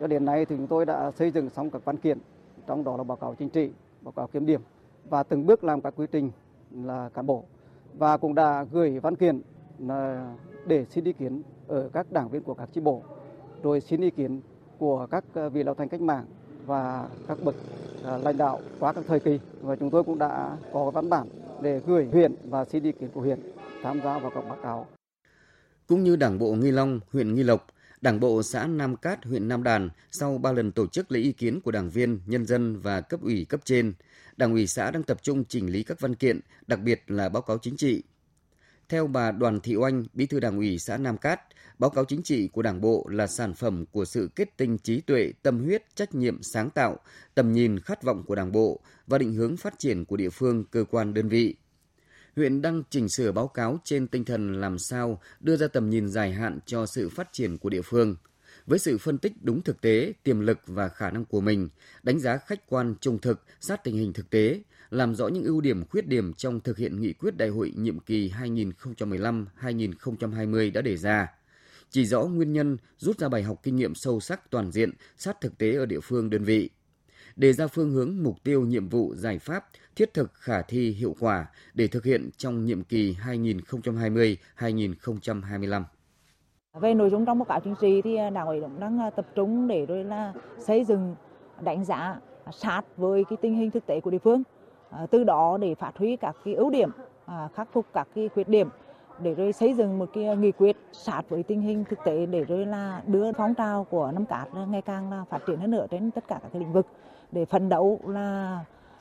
Cho 0.00 0.06
đến 0.06 0.24
nay 0.24 0.44
thì 0.44 0.56
chúng 0.56 0.66
tôi 0.66 0.86
đã 0.86 1.10
xây 1.18 1.30
dựng 1.30 1.50
xong 1.50 1.70
các 1.70 1.84
văn 1.84 1.96
kiện, 1.96 2.18
trong 2.66 2.84
đó 2.84 2.96
là 2.96 3.04
báo 3.04 3.16
cáo 3.16 3.34
chính 3.38 3.50
trị, 3.50 3.70
báo 4.02 4.12
cáo 4.12 4.26
kiểm 4.26 4.46
điểm 4.46 4.60
và 5.08 5.22
từng 5.22 5.46
bước 5.46 5.64
làm 5.64 5.80
các 5.80 5.94
quy 5.96 6.06
trình 6.12 6.30
là 6.72 7.10
cán 7.14 7.26
bộ 7.26 7.44
và 7.98 8.16
cũng 8.16 8.34
đã 8.34 8.64
gửi 8.72 9.00
văn 9.00 9.16
kiện 9.16 9.42
để 10.66 10.86
xin 10.90 11.04
ý 11.04 11.12
kiến 11.12 11.42
ở 11.68 11.90
các 11.92 12.12
đảng 12.12 12.28
viên 12.28 12.42
của 12.42 12.54
các 12.54 12.68
chi 12.72 12.80
bộ 12.80 13.02
rồi 13.62 13.80
xin 13.80 14.00
ý 14.00 14.10
kiến 14.10 14.40
của 14.78 15.06
các 15.10 15.24
ờ, 15.34 15.48
vị 15.48 15.62
lão 15.62 15.74
thành 15.74 15.88
cách 15.88 16.00
mạng 16.00 16.24
và 16.66 17.08
các 17.28 17.38
bậc 17.44 17.54
ờ, 18.02 18.18
lãnh 18.18 18.36
đạo 18.36 18.60
qua 18.80 18.92
các 18.92 19.04
thời 19.08 19.20
kỳ 19.20 19.38
và 19.60 19.76
chúng 19.76 19.90
tôi 19.90 20.04
cũng 20.04 20.18
đã 20.18 20.56
có 20.72 20.90
văn 20.90 21.10
bản 21.10 21.28
để 21.62 21.80
gửi 21.86 22.08
huyện 22.12 22.34
và 22.44 22.64
xin 22.64 22.82
ý 22.82 22.92
kiến 22.92 23.10
của 23.14 23.20
huyện 23.20 23.40
tham 23.82 24.00
gia 24.04 24.18
vào 24.18 24.30
các 24.34 24.44
báo 24.48 24.58
cáo. 24.62 24.86
Cũng 25.86 26.04
như 26.04 26.16
Đảng 26.16 26.38
bộ 26.38 26.52
Nghi 26.52 26.70
Long, 26.70 27.00
huyện 27.12 27.34
Nghi 27.34 27.42
Lộc, 27.42 27.66
Đảng 28.00 28.20
bộ 28.20 28.42
xã 28.42 28.66
Nam 28.66 28.96
Cát, 28.96 29.24
huyện 29.24 29.48
Nam 29.48 29.62
Đàn 29.62 29.90
sau 30.10 30.38
3 30.38 30.52
lần 30.52 30.72
tổ 30.72 30.86
chức 30.86 31.12
lấy 31.12 31.22
ý 31.22 31.32
kiến 31.32 31.60
của 31.60 31.70
đảng 31.70 31.90
viên, 31.90 32.20
nhân 32.26 32.46
dân 32.46 32.80
và 32.80 33.00
cấp 33.00 33.20
ủy 33.22 33.46
cấp 33.48 33.60
trên, 33.64 33.92
Đảng 34.36 34.52
ủy 34.52 34.66
xã 34.66 34.90
đang 34.90 35.02
tập 35.02 35.22
trung 35.22 35.44
chỉnh 35.44 35.72
lý 35.72 35.82
các 35.82 36.00
văn 36.00 36.14
kiện, 36.14 36.40
đặc 36.66 36.80
biệt 36.84 37.02
là 37.06 37.28
báo 37.28 37.42
cáo 37.42 37.58
chính 37.58 37.76
trị. 37.76 38.02
Theo 38.88 39.06
bà 39.06 39.32
Đoàn 39.32 39.60
Thị 39.60 39.76
Oanh, 39.76 40.04
Bí 40.14 40.26
thư 40.26 40.40
Đảng 40.40 40.56
ủy 40.56 40.78
xã 40.78 40.96
Nam 40.96 41.18
Cát, 41.18 41.40
báo 41.78 41.90
cáo 41.90 42.04
chính 42.04 42.22
trị 42.22 42.48
của 42.48 42.62
Đảng 42.62 42.80
bộ 42.80 43.06
là 43.10 43.26
sản 43.26 43.54
phẩm 43.54 43.84
của 43.92 44.04
sự 44.04 44.30
kết 44.34 44.56
tinh 44.56 44.78
trí 44.78 45.00
tuệ, 45.00 45.32
tâm 45.42 45.64
huyết, 45.64 45.82
trách 45.94 46.14
nhiệm 46.14 46.42
sáng 46.42 46.70
tạo, 46.70 46.96
tầm 47.34 47.52
nhìn 47.52 47.78
khát 47.80 48.02
vọng 48.02 48.22
của 48.26 48.34
Đảng 48.34 48.52
bộ 48.52 48.80
và 49.06 49.18
định 49.18 49.32
hướng 49.34 49.56
phát 49.56 49.78
triển 49.78 50.04
của 50.04 50.16
địa 50.16 50.30
phương, 50.30 50.64
cơ 50.64 50.84
quan 50.90 51.14
đơn 51.14 51.28
vị. 51.28 51.56
Huyện 52.36 52.62
đang 52.62 52.82
chỉnh 52.90 53.08
sửa 53.08 53.32
báo 53.32 53.48
cáo 53.48 53.78
trên 53.84 54.06
tinh 54.06 54.24
thần 54.24 54.60
làm 54.60 54.78
sao 54.78 55.20
đưa 55.40 55.56
ra 55.56 55.68
tầm 55.68 55.90
nhìn 55.90 56.08
dài 56.08 56.32
hạn 56.32 56.58
cho 56.66 56.86
sự 56.86 57.08
phát 57.08 57.28
triển 57.32 57.58
của 57.58 57.70
địa 57.70 57.82
phương– 57.82 58.16
với 58.68 58.78
sự 58.78 58.98
phân 58.98 59.18
tích 59.18 59.32
đúng 59.40 59.62
thực 59.62 59.80
tế, 59.80 60.12
tiềm 60.22 60.40
lực 60.40 60.58
và 60.66 60.88
khả 60.88 61.10
năng 61.10 61.24
của 61.24 61.40
mình, 61.40 61.68
đánh 62.02 62.18
giá 62.18 62.36
khách 62.36 62.68
quan 62.68 62.94
trung 63.00 63.18
thực, 63.18 63.42
sát 63.60 63.84
tình 63.84 63.96
hình 63.96 64.12
thực 64.12 64.30
tế, 64.30 64.60
làm 64.90 65.14
rõ 65.14 65.28
những 65.28 65.44
ưu 65.44 65.60
điểm 65.60 65.84
khuyết 65.84 66.06
điểm 66.06 66.34
trong 66.34 66.60
thực 66.60 66.76
hiện 66.76 67.00
nghị 67.00 67.12
quyết 67.12 67.36
đại 67.36 67.48
hội 67.48 67.72
nhiệm 67.76 68.00
kỳ 68.00 68.32
2015-2020 69.62 70.72
đã 70.72 70.82
đề 70.82 70.96
ra, 70.96 71.26
chỉ 71.90 72.06
rõ 72.06 72.22
nguyên 72.22 72.52
nhân, 72.52 72.76
rút 72.98 73.18
ra 73.18 73.28
bài 73.28 73.42
học 73.42 73.60
kinh 73.62 73.76
nghiệm 73.76 73.94
sâu 73.94 74.20
sắc 74.20 74.50
toàn 74.50 74.72
diện, 74.72 74.90
sát 75.16 75.40
thực 75.40 75.58
tế 75.58 75.72
ở 75.72 75.86
địa 75.86 76.00
phương 76.00 76.30
đơn 76.30 76.44
vị, 76.44 76.70
đề 77.36 77.52
ra 77.52 77.66
phương 77.66 77.90
hướng 77.90 78.22
mục 78.22 78.44
tiêu 78.44 78.62
nhiệm 78.62 78.88
vụ 78.88 79.14
giải 79.14 79.38
pháp 79.38 79.64
thiết 79.96 80.14
thực 80.14 80.34
khả 80.34 80.62
thi 80.62 80.90
hiệu 80.90 81.16
quả 81.20 81.46
để 81.74 81.86
thực 81.86 82.04
hiện 82.04 82.30
trong 82.36 82.64
nhiệm 82.64 82.84
kỳ 82.84 83.14
2020-2025. 83.14 85.84
Về 86.80 86.94
nội 86.94 87.10
dung 87.10 87.24
trong 87.24 87.38
báo 87.38 87.44
cáo 87.44 87.60
chính 87.60 87.74
trị 87.80 88.02
thì 88.02 88.16
à, 88.16 88.30
đảng 88.30 88.46
ủy 88.46 88.60
cũng 88.60 88.80
đang 88.80 88.98
à, 88.98 89.10
tập 89.10 89.26
trung 89.34 89.68
để 89.68 89.86
rồi 89.86 90.04
là 90.04 90.32
xây 90.58 90.84
dựng 90.84 91.14
đánh 91.60 91.84
giá 91.84 92.20
sát 92.50 92.82
với 92.96 93.24
cái 93.24 93.36
tình 93.36 93.54
hình 93.54 93.70
thực 93.70 93.86
tế 93.86 94.00
của 94.00 94.10
địa 94.10 94.18
phương. 94.18 94.42
À, 94.90 95.06
từ 95.10 95.24
đó 95.24 95.58
để 95.60 95.74
phát 95.74 95.96
huy 95.96 96.16
các 96.16 96.36
cái 96.44 96.54
ưu 96.54 96.70
điểm, 96.70 96.90
khắc 97.54 97.68
phục 97.72 97.86
các 97.92 98.08
cái 98.14 98.28
khuyết 98.34 98.48
điểm 98.48 98.68
để 99.18 99.34
rồi 99.34 99.52
xây 99.52 99.74
dựng 99.74 99.98
một 99.98 100.10
cái 100.14 100.36
nghị 100.36 100.52
quyết 100.52 100.76
sát 100.92 101.22
với 101.28 101.42
tình 101.42 101.60
hình 101.60 101.84
thực 101.90 101.98
tế 102.04 102.26
để 102.26 102.44
rồi 102.44 102.66
là 102.66 103.02
đưa 103.06 103.32
phong 103.32 103.54
trào 103.54 103.84
của 103.84 104.10
năm 104.14 104.26
cát 104.26 104.48
ngày 104.68 104.82
càng 104.82 105.10
là 105.10 105.24
phát 105.24 105.38
triển 105.46 105.60
hơn 105.60 105.70
nữa 105.70 105.86
trên 105.90 106.10
tất 106.10 106.28
cả 106.28 106.38
các 106.42 106.48
cái 106.52 106.60
lĩnh 106.60 106.72
vực 106.72 106.86
để 107.32 107.44
phấn 107.44 107.68
đấu 107.68 108.00
là 108.06 108.58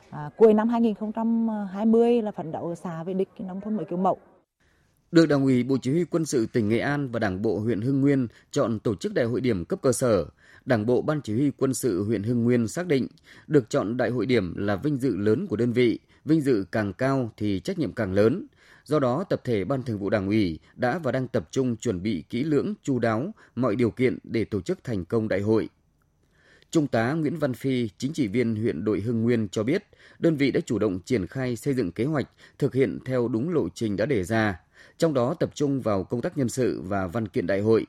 à, 0.10 0.30
cuối 0.38 0.54
năm 0.54 0.70
2020 0.70 2.22
là 2.22 2.32
phấn 2.32 2.52
đấu 2.52 2.76
xa 2.76 3.04
về 3.04 3.14
đích 3.14 3.30
nông 3.40 3.62
thôn 3.62 3.76
mới 3.76 3.86
kiểu 3.86 3.98
mẫu. 3.98 4.18
Được 5.18 5.26
Đảng 5.26 5.44
ủy 5.44 5.64
Bộ 5.64 5.78
Chỉ 5.82 5.92
huy 5.92 6.06
Quân 6.06 6.26
sự 6.26 6.46
tỉnh 6.46 6.70
Nghệ 6.70 6.80
An 6.80 7.10
và 7.12 7.20
Đảng 7.20 7.42
bộ 7.42 7.60
huyện 7.60 7.82
Hưng 7.82 8.02
Nguyên 8.02 8.28
chọn 8.52 8.80
tổ 8.80 8.96
chức 8.96 9.14
đại 9.14 9.26
hội 9.26 9.42
điểm 9.42 9.66
cấp 9.66 9.80
cơ 9.82 9.92
sở, 9.92 10.26
Đảng 10.66 10.86
bộ 10.86 11.02
Ban 11.02 11.22
Chỉ 11.22 11.34
huy 11.34 11.52
Quân 11.58 11.74
sự 11.74 12.04
huyện 12.04 12.24
Hưng 12.24 12.44
Nguyên 12.44 12.68
xác 12.68 12.88
định 12.88 13.08
được 13.48 13.70
chọn 13.70 13.98
đại 13.98 14.10
hội 14.10 14.26
điểm 14.26 14.54
là 14.58 14.76
vinh 14.76 14.98
dự 14.98 15.16
lớn 15.16 15.48
của 15.48 15.56
đơn 15.56 15.74
vị, 15.74 16.00
vinh 16.26 16.42
dự 16.42 16.66
càng 16.72 16.94
cao 16.94 17.32
thì 17.38 17.60
trách 17.60 17.80
nhiệm 17.80 17.94
càng 17.94 18.14
lớn. 18.14 18.46
Do 18.84 19.00
đó, 19.00 19.24
tập 19.30 19.42
thể 19.44 19.66
Ban 19.66 19.84
Thường 19.84 20.00
vụ 20.00 20.10
Đảng 20.10 20.28
ủy 20.28 20.60
đã 20.76 21.00
và 21.00 21.12
đang 21.12 21.28
tập 21.28 21.48
trung 21.52 21.78
chuẩn 21.78 22.04
bị 22.04 22.24
kỹ 22.30 22.44
lưỡng, 22.44 22.74
chu 22.84 23.00
đáo 23.00 23.34
mọi 23.56 23.76
điều 23.76 23.92
kiện 23.92 24.18
để 24.24 24.46
tổ 24.46 24.62
chức 24.62 24.84
thành 24.84 25.06
công 25.06 25.28
đại 25.28 25.42
hội. 25.42 25.70
Trung 26.72 26.88
tá 26.88 27.14
Nguyễn 27.14 27.40
Văn 27.40 27.54
Phi, 27.54 27.90
chính 27.98 28.14
trị 28.14 28.28
viên 28.28 28.56
huyện 28.56 28.86
đội 28.86 29.02
Hưng 29.02 29.24
Nguyên 29.24 29.48
cho 29.50 29.64
biết, 29.64 29.84
đơn 30.20 30.36
vị 30.36 30.52
đã 30.52 30.60
chủ 30.66 30.80
động 30.80 31.00
triển 31.06 31.28
khai 31.28 31.56
xây 31.56 31.74
dựng 31.74 31.92
kế 31.92 32.06
hoạch, 32.06 32.30
thực 32.60 32.74
hiện 32.74 33.00
theo 33.06 33.28
đúng 33.28 33.50
lộ 33.50 33.70
trình 33.70 33.96
đã 33.96 34.06
đề 34.06 34.24
ra, 34.24 34.60
trong 34.98 35.14
đó 35.14 35.34
tập 35.34 35.50
trung 35.54 35.82
vào 35.82 36.04
công 36.04 36.22
tác 36.22 36.38
nhân 36.38 36.50
sự 36.50 36.82
và 36.86 37.08
văn 37.08 37.28
kiện 37.28 37.48
đại 37.48 37.62
hội. 37.62 37.86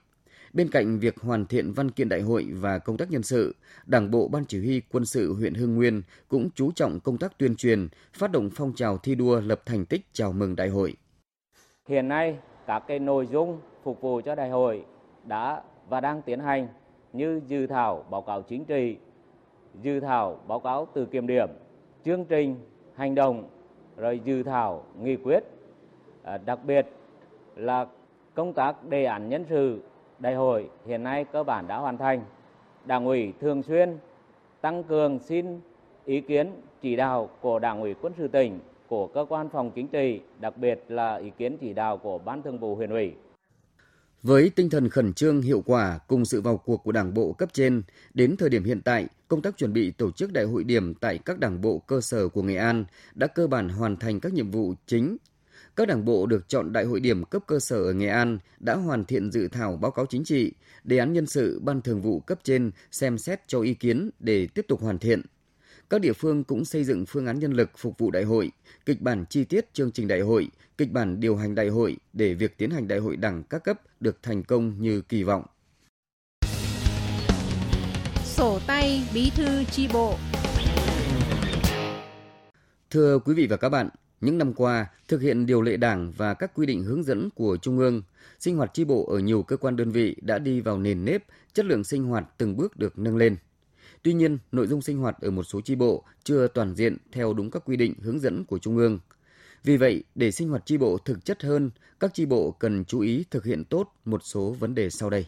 Bên 0.52 0.68
cạnh 0.68 0.99
việc 0.99 1.21
hoàn 1.21 1.47
thiện 1.47 1.73
văn 1.73 1.90
kiện 1.90 2.09
đại 2.09 2.21
hội 2.21 2.47
và 2.52 2.78
công 2.78 2.97
tác 2.97 3.11
nhân 3.11 3.23
sự, 3.23 3.54
Đảng 3.87 4.11
bộ 4.11 4.28
Ban 4.28 4.45
Chỉ 4.45 4.59
huy 4.59 4.80
Quân 4.92 5.04
sự 5.04 5.35
huyện 5.35 5.54
Hưng 5.54 5.75
Nguyên 5.75 6.02
cũng 6.28 6.49
chú 6.54 6.73
trọng 6.73 7.00
công 7.00 7.18
tác 7.18 7.38
tuyên 7.38 7.57
truyền, 7.57 7.88
phát 8.12 8.33
động 8.33 8.50
phong 8.54 8.73
trào 8.73 8.99
thi 8.99 9.14
đua 9.14 9.40
lập 9.40 9.61
thành 9.66 9.87
tích 9.87 10.07
chào 10.12 10.33
mừng 10.33 10.57
đại 10.57 10.68
hội. 10.68 10.95
Hiện 11.88 12.09
nay, 12.09 12.38
các 12.66 12.83
cái 12.88 12.99
nội 12.99 13.28
dung 13.33 13.61
phục 13.83 14.00
vụ 14.00 14.21
cho 14.21 14.35
đại 14.35 14.50
hội 14.50 14.85
đã 15.25 15.62
và 15.88 16.00
đang 16.00 16.23
tiến 16.23 16.40
hành 16.40 16.68
như 17.12 17.40
dự 17.47 17.66
thảo 17.66 18.07
báo 18.11 18.23
cáo 18.23 18.42
chính 18.42 18.64
trị, 18.64 18.97
dự 19.83 20.00
thảo 20.00 20.40
báo 20.49 20.61
cáo 20.61 20.88
từ 20.95 21.07
kiểm 21.07 21.26
điểm, 21.26 21.49
chương 22.04 22.25
trình 22.25 22.57
hành 22.95 23.14
động 23.14 23.49
rồi 23.97 24.21
dự 24.25 24.42
thảo 24.42 24.87
nghị 25.00 25.16
quyết. 25.16 25.45
Ờ, 26.28 26.38
đặc 26.38 26.58
biệt 26.64 26.87
là 27.56 27.87
công 28.35 28.54
tác 28.54 28.88
đề 28.88 29.04
án 29.04 29.28
nhân 29.28 29.44
sự 29.49 29.80
đại 30.18 30.35
hội 30.35 30.68
hiện 30.87 31.02
nay 31.02 31.25
cơ 31.32 31.42
bản 31.42 31.66
đã 31.68 31.76
hoàn 31.76 31.99
thành. 31.99 32.25
Đảng 32.85 33.04
ủy 33.04 33.32
thường 33.40 33.62
xuyên 33.62 33.97
tăng 34.61 34.85
cường 34.85 35.18
xin 35.18 35.61
ý 36.04 36.20
kiến 36.20 36.52
chỉ 36.82 36.97
đạo 36.97 37.30
của 37.40 37.58
Đảng 37.58 37.80
ủy 37.80 37.94
quân 37.94 38.12
sự 38.18 38.28
tỉnh, 38.28 38.61
của 38.88 39.06
cơ 39.06 39.26
quan 39.28 39.49
phòng 39.49 39.70
chính 39.75 39.88
trị, 39.88 40.20
đặc 40.40 40.56
biệt 40.56 40.85
là 40.88 41.16
ý 41.16 41.30
kiến 41.38 41.56
chỉ 41.61 41.73
đạo 41.73 41.99
của 41.99 42.18
Ban 42.18 42.42
Thường 42.42 42.58
vụ 42.58 42.75
huyện 42.75 42.90
ủy. 42.90 43.12
Với 44.23 44.50
tinh 44.56 44.70
thần 44.70 44.88
khẩn 44.88 45.12
trương, 45.12 45.42
hiệu 45.42 45.62
quả 45.66 45.99
cùng 46.08 46.25
sự 46.25 46.40
vào 46.40 46.56
cuộc 46.56 46.85
của 46.85 46.92
Đảng 46.92 47.14
bộ 47.14 47.32
cấp 47.32 47.49
trên, 47.52 47.82
đến 48.14 48.37
thời 48.37 48.49
điểm 48.49 48.64
hiện 48.64 48.80
tại, 48.85 49.06
công 49.28 49.42
tác 49.42 49.56
chuẩn 49.56 49.73
bị 49.73 49.90
tổ 49.90 50.11
chức 50.11 50.32
đại 50.32 50.44
hội 50.44 50.64
điểm 50.64 50.94
tại 50.94 51.18
các 51.25 51.38
đảng 51.38 51.61
bộ 51.61 51.78
cơ 51.78 52.00
sở 52.00 52.28
của 52.28 52.42
Nghệ 52.42 52.56
An 52.56 52.85
đã 53.14 53.26
cơ 53.26 53.47
bản 53.47 53.68
hoàn 53.68 53.97
thành 53.97 54.20
các 54.20 54.32
nhiệm 54.32 54.50
vụ 54.50 54.75
chính. 54.87 55.16
Các 55.78 55.88
đảng 55.88 56.04
bộ 56.04 56.26
được 56.26 56.49
chọn 56.49 56.73
đại 56.73 56.85
hội 56.85 57.00
điểm 57.00 57.25
cấp 57.25 57.42
cơ 57.47 57.58
sở 57.61 57.76
ở 57.76 57.92
Nghệ 57.92 58.08
An 58.08 58.38
đã 58.61 58.75
hoàn 58.75 59.04
thiện 59.04 59.32
dự 59.32 59.49
thảo 59.49 59.76
báo 59.76 59.90
cáo 59.90 60.06
chính 60.06 60.25
trị, 60.25 60.52
đề 60.85 60.99
án 60.99 61.12
nhân 61.12 61.26
sự 61.26 61.61
ban 61.64 61.82
thường 61.82 62.02
vụ 62.02 62.20
cấp 62.20 62.38
trên 62.42 62.70
xem 62.90 63.18
xét 63.18 63.40
cho 63.47 63.61
ý 63.61 63.75
kiến 63.75 64.11
để 64.18 64.47
tiếp 64.47 64.64
tục 64.68 64.82
hoàn 64.82 64.99
thiện. 64.99 65.23
Các 65.90 66.00
địa 66.00 66.12
phương 66.12 66.44
cũng 66.44 66.64
xây 66.64 66.85
dựng 66.85 67.06
phương 67.06 67.26
án 67.26 67.38
nhân 67.38 67.52
lực 67.52 67.70
phục 67.76 67.99
vụ 67.99 68.11
đại 68.11 68.25
hội, 68.25 68.50
kịch 68.87 69.00
bản 69.00 69.25
chi 69.30 69.44
tiết 69.44 69.75
chương 69.75 69.92
trình 69.92 70.08
đại 70.08 70.20
hội, 70.20 70.49
kịch 70.78 70.92
bản 70.92 71.20
điều 71.20 71.37
hành 71.37 71.54
đại 71.54 71.68
hội 71.68 71.97
để 72.12 72.35
việc 72.35 72.58
tiến 72.58 72.70
hành 72.70 72.88
đại 72.88 72.99
hội 72.99 73.16
đảng 73.16 73.42
các 73.42 73.64
cấp 73.64 73.80
được 74.00 74.23
thành 74.23 74.42
công 74.42 74.75
như 74.80 75.00
kỳ 75.00 75.23
vọng. 75.23 75.42
Sổ 78.25 78.58
tay 78.66 79.08
bí 79.14 79.30
thư 79.37 79.64
chi 79.64 79.88
bộ 79.92 80.14
Thưa 82.90 83.18
quý 83.18 83.35
vị 83.35 83.47
và 83.47 83.56
các 83.56 83.68
bạn, 83.68 83.88
những 84.20 84.38
năm 84.38 84.52
qua, 84.52 84.87
thực 85.08 85.22
hiện 85.22 85.46
điều 85.46 85.62
lệ 85.62 85.76
đảng 85.76 86.12
và 86.16 86.34
các 86.34 86.54
quy 86.54 86.66
định 86.66 86.84
hướng 86.84 87.02
dẫn 87.02 87.30
của 87.30 87.56
Trung 87.56 87.78
ương, 87.78 88.02
sinh 88.40 88.56
hoạt 88.56 88.75
tri 88.75 88.84
bộ 88.84 89.06
ở 89.06 89.18
nhiều 89.18 89.42
cơ 89.42 89.56
quan 89.56 89.76
đơn 89.76 89.90
vị 89.90 90.16
đã 90.20 90.38
đi 90.38 90.60
vào 90.60 90.78
nền 90.78 91.04
nếp, 91.04 91.25
chất 91.52 91.66
lượng 91.66 91.84
sinh 91.84 92.04
hoạt 92.04 92.25
từng 92.38 92.56
bước 92.56 92.76
được 92.76 92.98
nâng 92.98 93.16
lên. 93.16 93.37
Tuy 94.02 94.12
nhiên, 94.12 94.38
nội 94.52 94.66
dung 94.66 94.82
sinh 94.82 94.98
hoạt 94.98 95.20
ở 95.20 95.30
một 95.30 95.42
số 95.42 95.60
tri 95.60 95.75
bộ 95.75 96.04
chưa 96.25 96.48
toàn 96.48 96.75
diện 96.75 96.96
theo 97.12 97.34
đúng 97.34 97.50
các 97.50 97.62
quy 97.64 97.76
định 97.76 97.94
hướng 98.02 98.20
dẫn 98.20 98.44
của 98.44 98.58
Trung 98.58 98.76
ương. 98.76 98.98
Vì 99.64 99.76
vậy, 99.76 100.04
để 100.14 100.30
sinh 100.30 100.48
hoạt 100.48 100.66
tri 100.66 100.76
bộ 100.76 100.98
thực 100.98 101.25
chất 101.25 101.42
hơn, 101.42 101.70
các 102.00 102.14
tri 102.14 102.26
bộ 102.26 102.50
cần 102.50 102.84
chú 102.84 103.00
ý 103.00 103.25
thực 103.30 103.44
hiện 103.44 103.64
tốt 103.64 103.92
một 104.04 104.20
số 104.25 104.56
vấn 104.58 104.75
đề 104.75 104.90
sau 104.90 105.10
đây. 105.10 105.26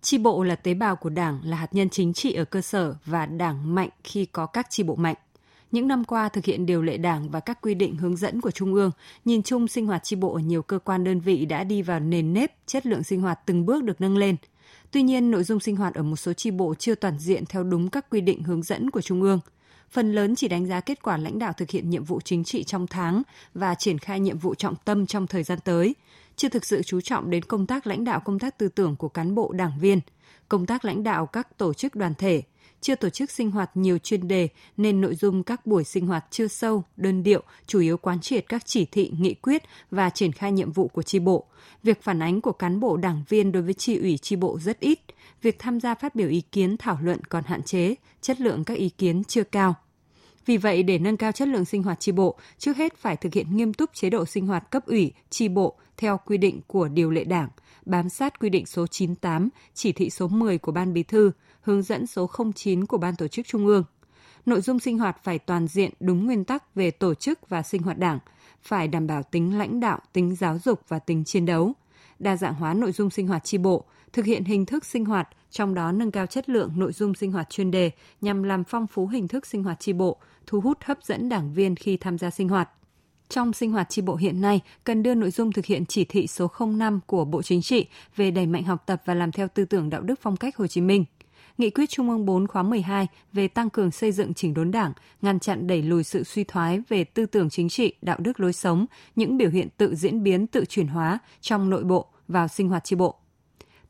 Tri 0.00 0.18
bộ 0.18 0.42
là 0.44 0.56
tế 0.56 0.74
bào 0.74 0.96
của 0.96 1.10
Đảng, 1.10 1.40
là 1.44 1.56
hạt 1.56 1.74
nhân 1.74 1.90
chính 1.90 2.12
trị 2.12 2.34
ở 2.34 2.44
cơ 2.44 2.60
sở 2.60 2.94
và 3.04 3.26
Đảng 3.26 3.74
mạnh 3.74 3.88
khi 4.04 4.26
có 4.26 4.46
các 4.46 4.66
tri 4.70 4.82
bộ 4.82 4.96
mạnh. 4.96 5.16
Những 5.72 5.88
năm 5.88 6.04
qua 6.04 6.28
thực 6.28 6.44
hiện 6.44 6.66
điều 6.66 6.82
lệ 6.82 6.96
Đảng 6.96 7.30
và 7.30 7.40
các 7.40 7.60
quy 7.60 7.74
định 7.74 7.96
hướng 7.96 8.16
dẫn 8.16 8.40
của 8.40 8.50
Trung 8.50 8.74
ương, 8.74 8.90
nhìn 9.24 9.42
chung 9.42 9.68
sinh 9.68 9.86
hoạt 9.86 10.04
chi 10.04 10.16
bộ 10.16 10.34
ở 10.34 10.40
nhiều 10.40 10.62
cơ 10.62 10.78
quan 10.78 11.04
đơn 11.04 11.20
vị 11.20 11.46
đã 11.46 11.64
đi 11.64 11.82
vào 11.82 12.00
nền 12.00 12.32
nếp, 12.32 12.52
chất 12.66 12.86
lượng 12.86 13.02
sinh 13.02 13.20
hoạt 13.20 13.40
từng 13.46 13.66
bước 13.66 13.84
được 13.84 14.00
nâng 14.00 14.16
lên– 14.16 14.36
Tuy 14.92 15.02
nhiên, 15.02 15.30
nội 15.30 15.44
dung 15.44 15.60
sinh 15.60 15.76
hoạt 15.76 15.94
ở 15.94 16.02
một 16.02 16.16
số 16.16 16.32
chi 16.32 16.50
bộ 16.50 16.74
chưa 16.74 16.94
toàn 16.94 17.18
diện 17.18 17.44
theo 17.46 17.64
đúng 17.64 17.90
các 17.90 18.10
quy 18.10 18.20
định 18.20 18.42
hướng 18.42 18.62
dẫn 18.62 18.90
của 18.90 19.00
Trung 19.00 19.22
ương. 19.22 19.40
Phần 19.90 20.12
lớn 20.12 20.34
chỉ 20.34 20.48
đánh 20.48 20.66
giá 20.66 20.80
kết 20.80 21.02
quả 21.02 21.16
lãnh 21.16 21.38
đạo 21.38 21.52
thực 21.56 21.70
hiện 21.70 21.90
nhiệm 21.90 22.04
vụ 22.04 22.20
chính 22.20 22.44
trị 22.44 22.64
trong 22.64 22.86
tháng 22.86 23.22
và 23.54 23.74
triển 23.74 23.98
khai 23.98 24.20
nhiệm 24.20 24.38
vụ 24.38 24.54
trọng 24.54 24.74
tâm 24.84 25.06
trong 25.06 25.26
thời 25.26 25.42
gian 25.42 25.58
tới, 25.64 25.94
chưa 26.36 26.48
thực 26.48 26.64
sự 26.64 26.82
chú 26.82 27.00
trọng 27.00 27.30
đến 27.30 27.44
công 27.44 27.66
tác 27.66 27.86
lãnh 27.86 28.04
đạo 28.04 28.20
công 28.20 28.38
tác 28.38 28.58
tư 28.58 28.68
tưởng 28.68 28.96
của 28.96 29.08
cán 29.08 29.34
bộ 29.34 29.52
đảng 29.52 29.78
viên, 29.80 30.00
công 30.48 30.66
tác 30.66 30.84
lãnh 30.84 31.02
đạo 31.02 31.26
các 31.26 31.58
tổ 31.58 31.74
chức 31.74 31.94
đoàn 31.94 32.14
thể, 32.18 32.42
chưa 32.82 32.94
tổ 32.94 33.10
chức 33.10 33.30
sinh 33.30 33.50
hoạt 33.50 33.70
nhiều 33.74 33.98
chuyên 33.98 34.28
đề 34.28 34.48
nên 34.76 35.00
nội 35.00 35.14
dung 35.14 35.42
các 35.42 35.66
buổi 35.66 35.84
sinh 35.84 36.06
hoạt 36.06 36.24
chưa 36.30 36.48
sâu, 36.48 36.84
đơn 36.96 37.22
điệu, 37.22 37.42
chủ 37.66 37.80
yếu 37.80 37.96
quán 37.96 38.20
triệt 38.20 38.44
các 38.48 38.62
chỉ 38.66 38.84
thị, 38.84 39.12
nghị 39.18 39.34
quyết 39.34 39.62
và 39.90 40.10
triển 40.10 40.32
khai 40.32 40.52
nhiệm 40.52 40.72
vụ 40.72 40.88
của 40.88 41.02
chi 41.02 41.18
bộ. 41.18 41.44
Việc 41.82 42.02
phản 42.02 42.22
ánh 42.22 42.40
của 42.40 42.52
cán 42.52 42.80
bộ 42.80 42.96
đảng 42.96 43.22
viên 43.28 43.52
đối 43.52 43.62
với 43.62 43.74
chi 43.74 43.96
ủy 43.96 44.18
chi 44.18 44.36
bộ 44.36 44.58
rất 44.58 44.80
ít, 44.80 45.00
việc 45.42 45.58
tham 45.58 45.80
gia 45.80 45.94
phát 45.94 46.14
biểu 46.14 46.28
ý 46.28 46.40
kiến 46.40 46.76
thảo 46.76 46.98
luận 47.02 47.24
còn 47.24 47.44
hạn 47.44 47.62
chế, 47.62 47.94
chất 48.20 48.40
lượng 48.40 48.64
các 48.64 48.78
ý 48.78 48.88
kiến 48.88 49.24
chưa 49.24 49.44
cao. 49.44 49.74
Vì 50.46 50.56
vậy, 50.56 50.82
để 50.82 50.98
nâng 50.98 51.16
cao 51.16 51.32
chất 51.32 51.48
lượng 51.48 51.64
sinh 51.64 51.82
hoạt 51.82 52.00
tri 52.00 52.12
bộ, 52.12 52.38
trước 52.58 52.76
hết 52.76 52.96
phải 52.96 53.16
thực 53.16 53.34
hiện 53.34 53.56
nghiêm 53.56 53.74
túc 53.74 53.94
chế 53.94 54.10
độ 54.10 54.26
sinh 54.26 54.46
hoạt 54.46 54.70
cấp 54.70 54.86
ủy, 54.86 55.12
tri 55.30 55.48
bộ 55.48 55.76
theo 55.96 56.20
quy 56.26 56.36
định 56.36 56.60
của 56.66 56.88
điều 56.88 57.10
lệ 57.10 57.24
đảng, 57.24 57.48
bám 57.86 58.08
sát 58.08 58.40
quy 58.40 58.48
định 58.50 58.66
số 58.66 58.86
98, 58.86 59.48
chỉ 59.74 59.92
thị 59.92 60.10
số 60.10 60.28
10 60.28 60.58
của 60.58 60.72
Ban 60.72 60.92
Bí 60.92 61.02
thư, 61.02 61.32
hướng 61.62 61.82
dẫn 61.82 62.06
số 62.06 62.30
09 62.54 62.86
của 62.86 62.98
Ban 62.98 63.16
Tổ 63.16 63.28
chức 63.28 63.46
Trung 63.46 63.66
ương. 63.66 63.84
Nội 64.46 64.60
dung 64.60 64.78
sinh 64.78 64.98
hoạt 64.98 65.24
phải 65.24 65.38
toàn 65.38 65.66
diện 65.66 65.90
đúng 66.00 66.26
nguyên 66.26 66.44
tắc 66.44 66.74
về 66.74 66.90
tổ 66.90 67.14
chức 67.14 67.48
và 67.48 67.62
sinh 67.62 67.82
hoạt 67.82 67.98
đảng, 67.98 68.18
phải 68.62 68.88
đảm 68.88 69.06
bảo 69.06 69.22
tính 69.22 69.58
lãnh 69.58 69.80
đạo, 69.80 69.98
tính 70.12 70.34
giáo 70.34 70.58
dục 70.64 70.80
và 70.88 70.98
tính 70.98 71.24
chiến 71.24 71.46
đấu, 71.46 71.72
đa 72.18 72.36
dạng 72.36 72.54
hóa 72.54 72.74
nội 72.74 72.92
dung 72.92 73.10
sinh 73.10 73.26
hoạt 73.26 73.44
tri 73.44 73.58
bộ, 73.58 73.84
thực 74.12 74.24
hiện 74.24 74.44
hình 74.44 74.66
thức 74.66 74.84
sinh 74.84 75.04
hoạt, 75.04 75.28
trong 75.50 75.74
đó 75.74 75.92
nâng 75.92 76.10
cao 76.10 76.26
chất 76.26 76.48
lượng 76.48 76.72
nội 76.76 76.92
dung 76.92 77.14
sinh 77.14 77.32
hoạt 77.32 77.50
chuyên 77.50 77.70
đề 77.70 77.90
nhằm 78.20 78.42
làm 78.42 78.64
phong 78.64 78.86
phú 78.86 79.06
hình 79.06 79.28
thức 79.28 79.46
sinh 79.46 79.62
hoạt 79.62 79.80
tri 79.80 79.92
bộ, 79.92 80.16
thu 80.46 80.60
hút 80.60 80.78
hấp 80.84 80.98
dẫn 81.02 81.28
đảng 81.28 81.54
viên 81.54 81.76
khi 81.76 81.96
tham 81.96 82.18
gia 82.18 82.30
sinh 82.30 82.48
hoạt. 82.48 82.70
Trong 83.28 83.52
sinh 83.52 83.72
hoạt 83.72 83.90
tri 83.90 84.02
bộ 84.02 84.16
hiện 84.16 84.40
nay, 84.40 84.60
cần 84.84 85.02
đưa 85.02 85.14
nội 85.14 85.30
dung 85.30 85.52
thực 85.52 85.66
hiện 85.66 85.86
chỉ 85.86 86.04
thị 86.04 86.26
số 86.26 86.50
05 86.60 87.00
của 87.06 87.24
Bộ 87.24 87.42
Chính 87.42 87.62
trị 87.62 87.86
về 88.16 88.30
đẩy 88.30 88.46
mạnh 88.46 88.64
học 88.64 88.82
tập 88.86 89.02
và 89.04 89.14
làm 89.14 89.32
theo 89.32 89.48
tư 89.48 89.64
tưởng 89.64 89.90
đạo 89.90 90.00
đức 90.00 90.18
phong 90.22 90.36
cách 90.36 90.56
Hồ 90.56 90.66
Chí 90.66 90.80
Minh– 90.80 91.04
Nghị 91.58 91.70
quyết 91.70 91.90
Trung 91.90 92.10
ương 92.10 92.26
4 92.26 92.46
khóa 92.46 92.62
12 92.62 93.06
về 93.32 93.48
tăng 93.48 93.70
cường 93.70 93.90
xây 93.90 94.12
dựng 94.12 94.34
chỉnh 94.34 94.54
đốn 94.54 94.70
đảng, 94.70 94.92
ngăn 95.22 95.40
chặn 95.40 95.66
đẩy 95.66 95.82
lùi 95.82 96.04
sự 96.04 96.24
suy 96.24 96.44
thoái 96.44 96.82
về 96.88 97.04
tư 97.04 97.26
tưởng 97.26 97.50
chính 97.50 97.68
trị, 97.68 97.94
đạo 98.02 98.16
đức 98.20 98.40
lối 98.40 98.52
sống, 98.52 98.86
những 99.16 99.36
biểu 99.36 99.50
hiện 99.50 99.68
tự 99.76 99.94
diễn 99.94 100.22
biến, 100.22 100.46
tự 100.46 100.64
chuyển 100.64 100.86
hóa 100.86 101.18
trong 101.40 101.70
nội 101.70 101.84
bộ 101.84 102.06
vào 102.28 102.48
sinh 102.48 102.68
hoạt 102.68 102.84
tri 102.84 102.96
bộ. 102.96 103.14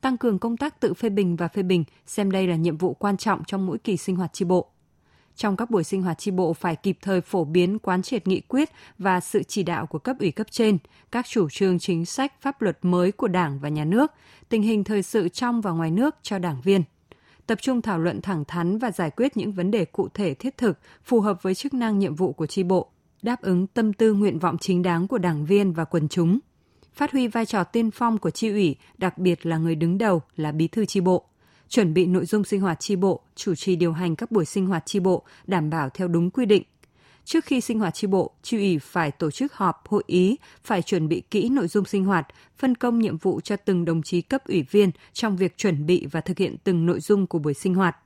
Tăng 0.00 0.16
cường 0.16 0.38
công 0.38 0.56
tác 0.56 0.80
tự 0.80 0.94
phê 0.94 1.08
bình 1.08 1.36
và 1.36 1.48
phê 1.48 1.62
bình, 1.62 1.84
xem 2.06 2.30
đây 2.30 2.46
là 2.46 2.56
nhiệm 2.56 2.76
vụ 2.76 2.94
quan 2.94 3.16
trọng 3.16 3.44
trong 3.44 3.66
mỗi 3.66 3.78
kỳ 3.78 3.96
sinh 3.96 4.16
hoạt 4.16 4.32
tri 4.32 4.44
bộ. 4.44 4.68
Trong 5.36 5.56
các 5.56 5.70
buổi 5.70 5.84
sinh 5.84 6.02
hoạt 6.02 6.18
tri 6.18 6.30
bộ 6.30 6.52
phải 6.52 6.76
kịp 6.76 6.98
thời 7.02 7.20
phổ 7.20 7.44
biến 7.44 7.78
quán 7.78 8.02
triệt 8.02 8.26
nghị 8.26 8.40
quyết 8.40 8.70
và 8.98 9.20
sự 9.20 9.42
chỉ 9.42 9.62
đạo 9.62 9.86
của 9.86 9.98
cấp 9.98 10.16
ủy 10.20 10.30
cấp 10.30 10.46
trên, 10.50 10.78
các 11.10 11.26
chủ 11.28 11.48
trương 11.48 11.78
chính 11.78 12.06
sách 12.06 12.32
pháp 12.40 12.62
luật 12.62 12.78
mới 12.82 13.12
của 13.12 13.28
Đảng 13.28 13.58
và 13.58 13.68
Nhà 13.68 13.84
nước, 13.84 14.12
tình 14.48 14.62
hình 14.62 14.84
thời 14.84 15.02
sự 15.02 15.28
trong 15.28 15.60
và 15.60 15.70
ngoài 15.70 15.90
nước 15.90 16.16
cho 16.22 16.38
đảng 16.38 16.60
viên 16.60 16.82
tập 17.46 17.58
trung 17.62 17.82
thảo 17.82 17.98
luận 17.98 18.20
thẳng 18.20 18.44
thắn 18.44 18.78
và 18.78 18.90
giải 18.90 19.10
quyết 19.10 19.36
những 19.36 19.52
vấn 19.52 19.70
đề 19.70 19.84
cụ 19.84 20.08
thể 20.14 20.34
thiết 20.34 20.56
thực 20.56 20.78
phù 21.04 21.20
hợp 21.20 21.42
với 21.42 21.54
chức 21.54 21.74
năng 21.74 21.98
nhiệm 21.98 22.14
vụ 22.14 22.32
của 22.32 22.46
tri 22.46 22.62
bộ, 22.62 22.90
đáp 23.22 23.42
ứng 23.42 23.66
tâm 23.66 23.92
tư 23.92 24.12
nguyện 24.12 24.38
vọng 24.38 24.58
chính 24.58 24.82
đáng 24.82 25.08
của 25.08 25.18
đảng 25.18 25.44
viên 25.44 25.72
và 25.72 25.84
quần 25.84 26.08
chúng. 26.08 26.38
Phát 26.94 27.12
huy 27.12 27.28
vai 27.28 27.46
trò 27.46 27.64
tiên 27.64 27.90
phong 27.90 28.18
của 28.18 28.30
tri 28.30 28.48
ủy, 28.48 28.76
đặc 28.98 29.18
biệt 29.18 29.46
là 29.46 29.56
người 29.56 29.74
đứng 29.74 29.98
đầu 29.98 30.22
là 30.36 30.52
bí 30.52 30.68
thư 30.68 30.84
tri 30.84 31.00
bộ. 31.00 31.24
Chuẩn 31.68 31.94
bị 31.94 32.06
nội 32.06 32.26
dung 32.26 32.44
sinh 32.44 32.60
hoạt 32.60 32.80
tri 32.80 32.96
bộ, 32.96 33.20
chủ 33.34 33.54
trì 33.54 33.76
điều 33.76 33.92
hành 33.92 34.16
các 34.16 34.30
buổi 34.30 34.44
sinh 34.44 34.66
hoạt 34.66 34.86
tri 34.86 35.00
bộ 35.00 35.22
đảm 35.46 35.70
bảo 35.70 35.88
theo 35.90 36.08
đúng 36.08 36.30
quy 36.30 36.46
định, 36.46 36.62
Trước 37.24 37.44
khi 37.44 37.60
sinh 37.60 37.78
hoạt 37.78 37.94
tri 37.94 38.06
bộ, 38.06 38.30
tri 38.42 38.56
ủy 38.56 38.78
phải 38.78 39.10
tổ 39.10 39.30
chức 39.30 39.54
họp, 39.54 39.88
hội 39.88 40.02
ý, 40.06 40.36
phải 40.64 40.82
chuẩn 40.82 41.08
bị 41.08 41.22
kỹ 41.30 41.48
nội 41.48 41.68
dung 41.68 41.84
sinh 41.84 42.04
hoạt, 42.04 42.26
phân 42.56 42.74
công 42.74 42.98
nhiệm 42.98 43.16
vụ 43.16 43.40
cho 43.40 43.56
từng 43.56 43.84
đồng 43.84 44.02
chí 44.02 44.20
cấp 44.22 44.42
ủy 44.48 44.62
viên 44.70 44.90
trong 45.12 45.36
việc 45.36 45.56
chuẩn 45.56 45.86
bị 45.86 46.06
và 46.10 46.20
thực 46.20 46.38
hiện 46.38 46.56
từng 46.64 46.86
nội 46.86 47.00
dung 47.00 47.26
của 47.26 47.38
buổi 47.38 47.54
sinh 47.54 47.74
hoạt 47.74 47.96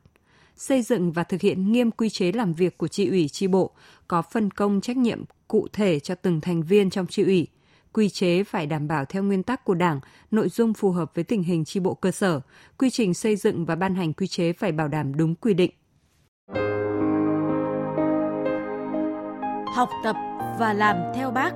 xây 0.57 0.83
dựng 0.83 1.13
và 1.13 1.25
thực 1.25 1.41
hiện 1.41 1.73
nghiêm 1.73 1.91
quy 1.91 2.09
chế 2.09 2.33
làm 2.33 2.53
việc 2.53 2.79
của 2.79 2.89
tri 2.89 3.09
ủy 3.09 3.29
tri 3.29 3.47
bộ, 3.47 3.71
có 4.09 4.23
phân 4.23 4.51
công 4.51 4.81
trách 4.81 4.97
nhiệm 4.97 5.25
cụ 5.49 5.69
thể 5.73 6.01
cho 6.01 6.15
từng 6.15 6.41
thành 6.41 6.63
viên 6.63 6.91
trong 6.91 7.07
tri 7.07 7.23
ủy. 7.23 7.47
Quy 7.93 8.09
chế 8.09 8.45
phải 8.45 8.67
đảm 8.67 8.89
bảo 8.89 9.05
theo 9.05 9.23
nguyên 9.23 9.43
tắc 9.43 9.65
của 9.65 9.75
Đảng, 9.75 10.01
nội 10.31 10.49
dung 10.49 10.75
phù 10.75 10.91
hợp 10.91 11.15
với 11.15 11.25
tình 11.25 11.43
hình 11.43 11.65
tri 11.65 11.81
bộ 11.81 11.95
cơ 11.95 12.11
sở. 12.11 12.41
Quy 12.79 12.91
trình 12.91 13.15
xây 13.15 13.37
dựng 13.37 13.65
và 13.65 13.75
ban 13.75 13.95
hành 13.95 14.13
quy 14.13 14.27
chế 14.27 14.53
phải 14.53 14.73
bảo 14.73 14.89
đảm 14.89 15.17
đúng 15.17 15.35
quy 15.35 15.55
định 15.55 15.71
học 19.77 19.91
tập 20.05 20.17
và 20.59 20.73
làm 20.73 20.97
theo 21.15 21.31
bác. 21.31 21.51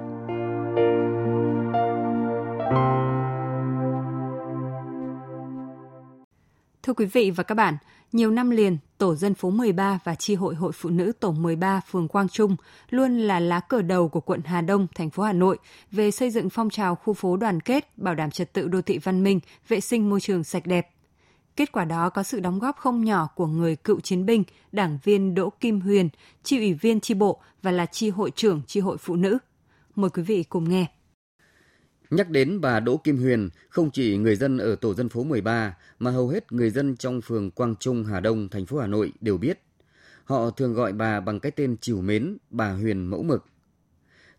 Thưa 6.83 6.93
quý 6.93 7.07
vị 7.07 7.31
và 7.31 7.43
các 7.43 7.55
bạn, 7.55 7.77
nhiều 8.13 8.31
năm 8.31 8.51
liền, 8.51 8.79
Tổ 8.99 9.15
dân 9.15 9.35
phố 9.35 9.51
13 9.51 9.99
và 10.05 10.15
Chi 10.15 10.35
hội 10.35 10.55
Hội 10.55 10.73
Phụ 10.73 10.91
nữ 10.91 11.13
Tổ 11.21 11.31
13 11.33 11.81
phường 11.91 12.09
Quang 12.09 12.29
Trung 12.29 12.57
luôn 12.91 13.19
là 13.19 13.41
lá 13.41 13.61
cờ 13.61 13.83
đầu 13.83 14.09
của 14.09 14.21
quận 14.21 14.41
Hà 14.45 14.61
Đông, 14.61 14.87
thành 14.95 15.11
phố 15.11 15.23
Hà 15.23 15.33
Nội 15.33 15.59
về 15.91 16.11
xây 16.11 16.31
dựng 16.31 16.51
phong 16.51 16.71
trào 16.71 16.95
khu 16.95 17.15
phố 17.15 17.37
đoàn 17.37 17.61
kết, 17.61 17.99
bảo 17.99 18.15
đảm 18.15 18.31
trật 18.31 18.53
tự 18.53 18.69
đô 18.69 18.83
thị 18.83 18.99
văn 18.99 19.23
minh, 19.23 19.41
vệ 19.69 19.81
sinh 19.81 20.11
môi 20.11 20.21
trường 20.21 20.45
sạch 20.45 20.67
đẹp. 20.67 20.91
Kết 21.61 21.73
quả 21.73 21.85
đó 21.85 22.11
có 22.11 22.23
sự 22.23 22.41
đóng 22.41 22.59
góp 22.59 22.77
không 22.77 23.05
nhỏ 23.05 23.29
của 23.35 23.47
người 23.47 23.77
cựu 23.77 24.01
chiến 24.01 24.27
binh, 24.27 24.45
đảng 24.73 24.99
viên 25.05 25.35
Đỗ 25.35 25.51
Kim 25.61 25.81
Huyền, 25.81 26.09
chi 26.43 26.59
ủy 26.59 26.75
viên 26.75 27.01
chi 27.01 27.15
bộ 27.15 27.41
và 27.63 27.71
là 27.71 27.87
chi 27.87 28.11
hội 28.11 28.31
trưởng 28.31 28.63
chi 28.67 28.81
hội 28.81 28.97
phụ 28.99 29.17
nữ. 29.17 29.39
Mời 29.95 30.11
quý 30.11 30.23
vị 30.23 30.43
cùng 30.49 30.69
nghe. 30.69 30.87
Nhắc 32.11 32.31
đến 32.31 32.61
bà 32.61 32.81
Đỗ 32.81 32.97
Kim 32.97 33.17
Huyền, 33.17 33.49
không 33.69 33.91
chỉ 33.91 34.17
người 34.17 34.37
dân 34.37 34.59
ở 34.59 34.77
tổ 34.77 34.95
dân 34.95 35.09
phố 35.09 35.25
13 35.25 35.77
mà 35.99 36.11
hầu 36.11 36.29
hết 36.29 36.53
người 36.53 36.71
dân 36.71 36.97
trong 36.97 37.21
phường 37.21 37.51
Quang 37.51 37.77
Trung, 37.77 38.05
Hà 38.05 38.21
Đông, 38.21 38.49
thành 38.49 38.67
phố 38.67 38.79
Hà 38.79 38.87
Nội 38.87 39.13
đều 39.21 39.39
biết. 39.39 39.63
Họ 40.25 40.51
thường 40.51 40.75
gọi 40.75 40.93
bà 40.93 41.21
bằng 41.21 41.41
cái 41.41 41.53
tên 41.53 41.77
chiều 41.81 42.01
mến, 42.01 42.37
bà 42.51 42.73
Huyền 42.73 43.07
mẫu 43.07 43.23
mực. 43.23 43.47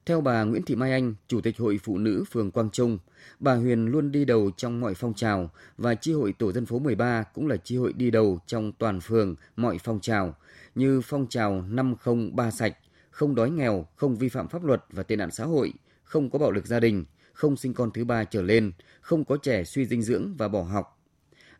Theo 0.05 0.21
bà 0.21 0.43
Nguyễn 0.43 0.63
Thị 0.63 0.75
Mai 0.75 0.91
Anh, 0.91 1.15
Chủ 1.27 1.41
tịch 1.41 1.57
Hội 1.57 1.79
Phụ 1.83 1.97
nữ 1.97 2.23
phường 2.31 2.51
Quang 2.51 2.69
Trung, 2.69 2.97
bà 3.39 3.53
Huyền 3.53 3.85
luôn 3.85 4.11
đi 4.11 4.25
đầu 4.25 4.51
trong 4.57 4.79
mọi 4.79 4.93
phong 4.93 5.13
trào 5.13 5.49
và 5.77 5.95
chi 5.95 6.13
hội 6.13 6.33
tổ 6.33 6.51
dân 6.51 6.65
phố 6.65 6.79
13 6.79 7.23
cũng 7.23 7.47
là 7.47 7.57
chi 7.57 7.77
hội 7.77 7.93
đi 7.93 8.11
đầu 8.11 8.39
trong 8.47 8.71
toàn 8.71 9.01
phường 9.01 9.35
mọi 9.55 9.77
phong 9.83 9.99
trào 9.99 10.35
như 10.75 11.01
phong 11.01 11.27
trào 11.29 11.61
503 11.61 12.51
sạch, 12.51 12.77
không 13.09 13.35
đói 13.35 13.49
nghèo, 13.49 13.87
không 13.95 14.15
vi 14.15 14.29
phạm 14.29 14.47
pháp 14.47 14.63
luật 14.63 14.85
và 14.89 15.03
tệ 15.03 15.15
nạn 15.15 15.31
xã 15.31 15.45
hội, 15.45 15.73
không 16.03 16.29
có 16.29 16.39
bạo 16.39 16.51
lực 16.51 16.65
gia 16.67 16.79
đình, 16.79 17.05
không 17.33 17.57
sinh 17.57 17.73
con 17.73 17.91
thứ 17.91 18.05
ba 18.05 18.23
trở 18.23 18.41
lên, 18.41 18.71
không 19.01 19.25
có 19.25 19.37
trẻ 19.37 19.63
suy 19.63 19.85
dinh 19.85 20.01
dưỡng 20.01 20.35
và 20.37 20.47
bỏ 20.47 20.61
học. 20.61 20.99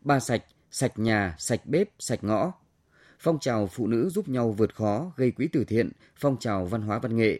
Ba 0.01 0.19
sạch, 0.19 0.43
sạch 0.71 0.99
nhà, 0.99 1.35
sạch 1.37 1.65
bếp, 1.65 1.89
sạch 1.99 2.23
ngõ. 2.23 2.53
Phong 3.19 3.39
trào 3.39 3.67
phụ 3.67 3.87
nữ 3.87 4.09
giúp 4.09 4.29
nhau 4.29 4.51
vượt 4.51 4.75
khó, 4.75 5.11
gây 5.17 5.31
quỹ 5.31 5.47
từ 5.47 5.63
thiện, 5.63 5.91
phong 6.15 6.37
trào 6.39 6.65
văn 6.65 6.81
hóa 6.81 6.99
văn 6.99 7.15
nghệ, 7.15 7.39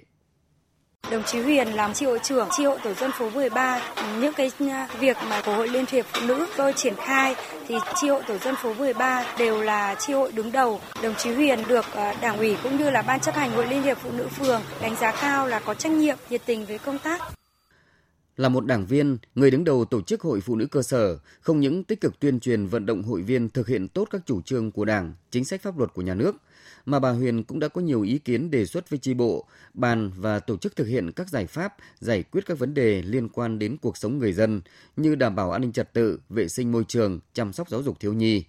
Đồng 1.11 1.23
chí 1.23 1.41
Huyền 1.41 1.67
làm 1.67 1.93
chi 1.93 2.05
hội 2.05 2.19
trưởng 2.23 2.47
chi 2.51 2.65
hội 2.65 2.79
tổ 2.83 2.93
dân 2.93 3.11
phố 3.11 3.29
13. 3.29 3.81
Những 4.19 4.33
cái 4.33 4.51
à, 4.59 4.87
việc 4.99 5.17
mà 5.29 5.41
của 5.45 5.55
hội 5.55 5.67
Liên 5.67 5.85
hiệp 5.91 6.05
Phụ 6.05 6.21
nữ 6.27 6.47
tôi 6.57 6.73
triển 6.73 6.93
khai 6.97 7.35
thì 7.67 7.75
chi 7.95 8.09
hội 8.09 8.21
tổ 8.27 8.37
dân 8.37 8.55
phố 8.55 8.73
13 8.73 9.25
đều 9.37 9.61
là 9.61 9.95
chi 9.95 10.13
hội 10.13 10.31
đứng 10.31 10.51
đầu. 10.51 10.81
Đồng 11.03 11.15
chí 11.15 11.33
Huyền 11.33 11.59
được 11.67 11.85
à, 11.95 12.13
đảng 12.21 12.37
ủy 12.37 12.57
cũng 12.63 12.77
như 12.77 12.89
là 12.89 13.01
ban 13.01 13.19
chấp 13.19 13.35
hành 13.35 13.51
hội 13.51 13.67
Liên 13.67 13.81
hiệp 13.81 13.97
Phụ 13.97 14.09
nữ 14.17 14.27
phường 14.27 14.61
đánh 14.81 14.95
giá 14.95 15.11
cao 15.11 15.47
là 15.47 15.59
có 15.59 15.73
trách 15.73 15.91
nhiệm, 15.91 16.17
nhiệt 16.29 16.41
tình 16.45 16.65
với 16.65 16.77
công 16.77 16.97
tác. 16.97 17.21
Là 18.41 18.49
một 18.49 18.65
đảng 18.65 18.85
viên, 18.85 19.17
người 19.35 19.51
đứng 19.51 19.63
đầu 19.63 19.85
tổ 19.85 20.01
chức 20.01 20.21
hội 20.21 20.41
phụ 20.41 20.55
nữ 20.55 20.65
cơ 20.65 20.81
sở, 20.81 21.19
không 21.41 21.59
những 21.59 21.83
tích 21.83 22.01
cực 22.01 22.19
tuyên 22.19 22.39
truyền 22.39 22.67
vận 22.67 22.85
động 22.85 23.03
hội 23.03 23.21
viên 23.21 23.49
thực 23.49 23.67
hiện 23.67 23.87
tốt 23.87 24.07
các 24.11 24.21
chủ 24.25 24.41
trương 24.41 24.71
của 24.71 24.85
Đảng, 24.85 25.13
chính 25.31 25.45
sách 25.45 25.61
pháp 25.61 25.77
luật 25.77 25.93
của 25.93 26.01
nhà 26.01 26.13
nước, 26.13 26.35
mà 26.85 26.99
bà 26.99 27.09
Huyền 27.09 27.43
cũng 27.43 27.59
đã 27.59 27.67
có 27.67 27.81
nhiều 27.81 28.01
ý 28.01 28.17
kiến 28.17 28.51
đề 28.51 28.65
xuất 28.65 28.89
với 28.89 28.99
tri 28.99 29.13
bộ, 29.13 29.45
bàn 29.73 30.11
và 30.17 30.39
tổ 30.39 30.57
chức 30.57 30.75
thực 30.75 30.87
hiện 30.87 31.11
các 31.11 31.29
giải 31.29 31.47
pháp 31.47 31.75
giải 31.99 32.23
quyết 32.23 32.45
các 32.45 32.59
vấn 32.59 32.73
đề 32.73 33.01
liên 33.01 33.29
quan 33.29 33.59
đến 33.59 33.77
cuộc 33.77 33.97
sống 33.97 34.17
người 34.17 34.33
dân 34.33 34.61
như 34.97 35.15
đảm 35.15 35.35
bảo 35.35 35.51
an 35.51 35.61
ninh 35.61 35.71
trật 35.71 35.93
tự, 35.93 36.19
vệ 36.29 36.47
sinh 36.47 36.71
môi 36.71 36.83
trường, 36.87 37.19
chăm 37.33 37.53
sóc 37.53 37.69
giáo 37.69 37.83
dục 37.83 37.99
thiếu 37.99 38.13
nhi. 38.13 38.43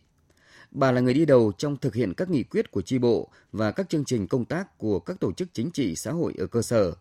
Bà 0.71 0.93
là 0.93 1.01
người 1.01 1.15
đi 1.15 1.25
đầu 1.25 1.53
trong 1.59 1.77
thực 1.77 1.95
hiện 1.95 2.15
các 2.15 2.31
nghị 2.31 2.43
quyết 2.43 2.71
của 2.71 2.83
tri 2.83 2.99
bộ 2.99 3.29
và 3.53 3.71
các 3.71 3.89
chương 3.89 4.05
trình 4.05 4.27
công 4.27 4.45
tác 4.45 4.79
của 4.79 4.99
các 4.99 5.21
tổ 5.21 5.33
chức 5.33 5.49
chính 5.53 5.71
trị 5.71 5.97
xã 5.97 6.11
hội 6.13 6.35
ở 6.39 6.47
cơ 6.47 6.63
sở. 6.63 6.93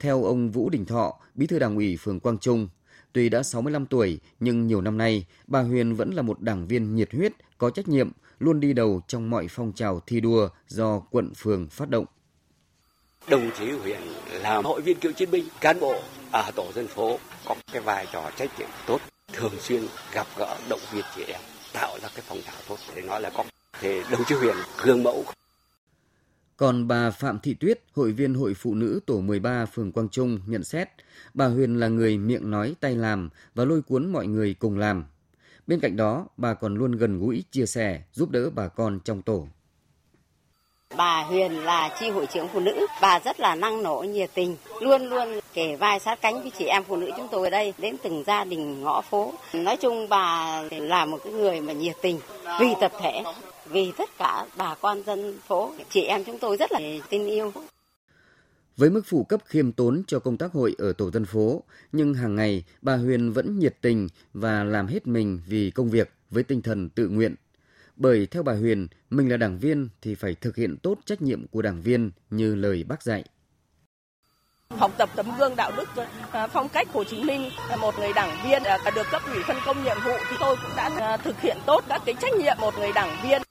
Theo 0.00 0.24
ông 0.24 0.50
Vũ 0.50 0.70
Đình 0.70 0.84
Thọ, 0.84 1.14
bí 1.34 1.46
thư 1.46 1.58
đảng 1.58 1.76
ủy 1.76 1.96
phường 1.96 2.20
Quang 2.20 2.38
Trung, 2.38 2.68
tuy 3.12 3.28
đã 3.28 3.42
65 3.42 3.86
tuổi 3.86 4.20
nhưng 4.40 4.66
nhiều 4.66 4.80
năm 4.80 4.98
nay, 4.98 5.26
bà 5.46 5.60
Huyền 5.60 5.94
vẫn 5.94 6.10
là 6.14 6.22
một 6.22 6.40
đảng 6.40 6.66
viên 6.66 6.94
nhiệt 6.94 7.12
huyết, 7.12 7.32
có 7.58 7.70
trách 7.70 7.88
nhiệm, 7.88 8.10
luôn 8.38 8.60
đi 8.60 8.72
đầu 8.72 9.00
trong 9.08 9.30
mọi 9.30 9.46
phong 9.50 9.72
trào 9.72 10.00
thi 10.06 10.20
đua 10.20 10.48
do 10.68 11.00
quận 11.10 11.34
phường 11.34 11.68
phát 11.68 11.88
động. 11.88 12.04
Đồng 13.28 13.50
chí 13.58 13.70
Huyền 13.70 14.00
là 14.30 14.60
hội 14.64 14.80
viên 14.80 15.00
cựu 15.00 15.12
chiến 15.12 15.30
binh, 15.30 15.44
cán 15.60 15.80
bộ 15.80 15.94
ở 16.32 16.50
tổ 16.56 16.72
dân 16.74 16.86
phố 16.86 17.18
có 17.44 17.54
cái 17.72 17.82
vai 17.82 18.06
trò 18.12 18.30
trách 18.36 18.58
nhiệm 18.58 18.68
tốt, 18.86 19.00
thường 19.32 19.52
xuyên 19.60 19.82
gặp 20.12 20.26
gỡ 20.36 20.56
động 20.68 20.80
viên 20.92 21.04
chị 21.16 21.22
em, 21.22 21.40
tạo 21.72 21.98
ra 22.02 22.08
cái 22.14 22.24
phong 22.28 22.42
trào 22.46 22.54
tốt 22.68 22.76
để 22.96 23.02
nói 23.02 23.20
là 23.20 23.30
có. 23.30 23.44
Thì 23.80 24.02
đồng 24.10 24.24
chí 24.26 24.34
Huyền 24.34 24.56
gương 24.82 25.02
mẫu 25.02 25.24
còn 26.60 26.88
bà 26.88 27.10
Phạm 27.10 27.38
Thị 27.38 27.54
Tuyết, 27.54 27.80
hội 27.96 28.12
viên 28.12 28.34
Hội 28.34 28.54
Phụ 28.54 28.74
nữ 28.74 29.00
Tổ 29.06 29.20
13 29.20 29.66
phường 29.66 29.92
Quang 29.92 30.08
Trung 30.08 30.40
nhận 30.46 30.64
xét, 30.64 30.88
bà 31.34 31.46
Huyền 31.46 31.80
là 31.80 31.88
người 31.88 32.18
miệng 32.18 32.50
nói 32.50 32.74
tay 32.80 32.96
làm 32.96 33.30
và 33.54 33.64
lôi 33.64 33.82
cuốn 33.82 34.12
mọi 34.12 34.26
người 34.26 34.54
cùng 34.58 34.78
làm. 34.78 35.04
Bên 35.66 35.80
cạnh 35.80 35.96
đó, 35.96 36.26
bà 36.36 36.54
còn 36.54 36.74
luôn 36.74 36.92
gần 36.92 37.20
gũi, 37.20 37.44
chia 37.50 37.66
sẻ, 37.66 38.00
giúp 38.12 38.30
đỡ 38.30 38.50
bà 38.50 38.68
con 38.68 39.00
trong 39.04 39.22
tổ. 39.22 39.46
Bà 40.96 41.22
Huyền 41.22 41.52
là 41.52 41.96
chi 42.00 42.10
hội 42.10 42.26
trưởng 42.26 42.48
phụ 42.48 42.60
nữ, 42.60 42.86
bà 43.02 43.18
rất 43.18 43.40
là 43.40 43.54
năng 43.54 43.82
nổ, 43.82 44.04
nhiệt 44.08 44.30
tình, 44.34 44.56
luôn 44.80 45.02
luôn 45.02 45.40
kể 45.54 45.76
vai 45.76 46.00
sát 46.00 46.20
cánh 46.20 46.42
với 46.42 46.52
chị 46.58 46.64
em 46.64 46.82
phụ 46.84 46.96
nữ 46.96 47.10
chúng 47.16 47.28
tôi 47.30 47.46
ở 47.46 47.50
đây 47.50 47.74
đến 47.78 47.96
từng 48.02 48.24
gia 48.26 48.44
đình 48.44 48.82
ngõ 48.82 49.00
phố. 49.00 49.32
Nói 49.52 49.76
chung 49.76 50.08
bà 50.08 50.62
là 50.70 51.04
một 51.04 51.18
cái 51.24 51.32
người 51.32 51.60
mà 51.60 51.72
nhiệt 51.72 51.96
tình 52.02 52.20
vì 52.60 52.66
tập 52.80 52.92
thể, 53.00 53.22
vì 53.70 53.92
tất 53.98 54.10
cả 54.18 54.46
bà 54.56 54.74
con 54.74 55.02
dân 55.06 55.38
phố, 55.46 55.72
chị 55.90 56.02
em 56.02 56.24
chúng 56.24 56.38
tôi 56.38 56.56
rất 56.56 56.72
là 56.72 56.80
tin 57.10 57.26
yêu. 57.26 57.52
Với 58.76 58.90
mức 58.90 59.02
phụ 59.06 59.24
cấp 59.24 59.40
khiêm 59.44 59.72
tốn 59.72 60.02
cho 60.06 60.18
công 60.18 60.36
tác 60.36 60.52
hội 60.52 60.74
ở 60.78 60.92
tổ 60.92 61.10
dân 61.10 61.24
phố, 61.24 61.62
nhưng 61.92 62.14
hàng 62.14 62.34
ngày 62.34 62.64
bà 62.82 62.96
Huyền 62.96 63.32
vẫn 63.32 63.58
nhiệt 63.58 63.76
tình 63.80 64.08
và 64.34 64.64
làm 64.64 64.86
hết 64.86 65.06
mình 65.06 65.40
vì 65.46 65.70
công 65.70 65.90
việc 65.90 66.10
với 66.30 66.42
tinh 66.42 66.62
thần 66.62 66.88
tự 66.88 67.08
nguyện. 67.08 67.34
Bởi 67.96 68.26
theo 68.26 68.42
bà 68.42 68.52
Huyền, 68.52 68.88
mình 69.10 69.28
là 69.28 69.36
đảng 69.36 69.58
viên 69.58 69.88
thì 70.02 70.14
phải 70.14 70.34
thực 70.34 70.56
hiện 70.56 70.76
tốt 70.76 70.98
trách 71.04 71.22
nhiệm 71.22 71.46
của 71.46 71.62
đảng 71.62 71.82
viên 71.82 72.10
như 72.30 72.54
lời 72.54 72.84
bác 72.88 73.02
dạy. 73.02 73.24
Học 74.76 74.92
tập 74.98 75.08
tấm 75.16 75.26
gương 75.38 75.56
đạo 75.56 75.72
đức, 75.76 75.88
à, 76.30 76.46
phong 76.46 76.68
cách 76.68 76.88
Hồ 76.92 77.04
Chí 77.04 77.24
Minh, 77.24 77.50
là 77.68 77.76
một 77.76 77.98
người 77.98 78.12
đảng 78.12 78.36
viên 78.44 78.62
à, 78.62 78.78
được 78.94 79.06
cấp 79.10 79.22
ủy 79.26 79.42
phân 79.46 79.56
công 79.66 79.84
nhiệm 79.84 79.96
vụ 80.04 80.16
thì 80.30 80.36
tôi 80.40 80.56
cũng 80.62 80.76
đã 80.76 80.90
à, 80.98 81.16
thực 81.16 81.40
hiện 81.40 81.56
tốt 81.66 81.84
các 81.88 82.02
cái 82.06 82.14
trách 82.20 82.34
nhiệm 82.34 82.56
một 82.60 82.74
người 82.78 82.92
đảng 82.92 83.16
viên. 83.22 83.42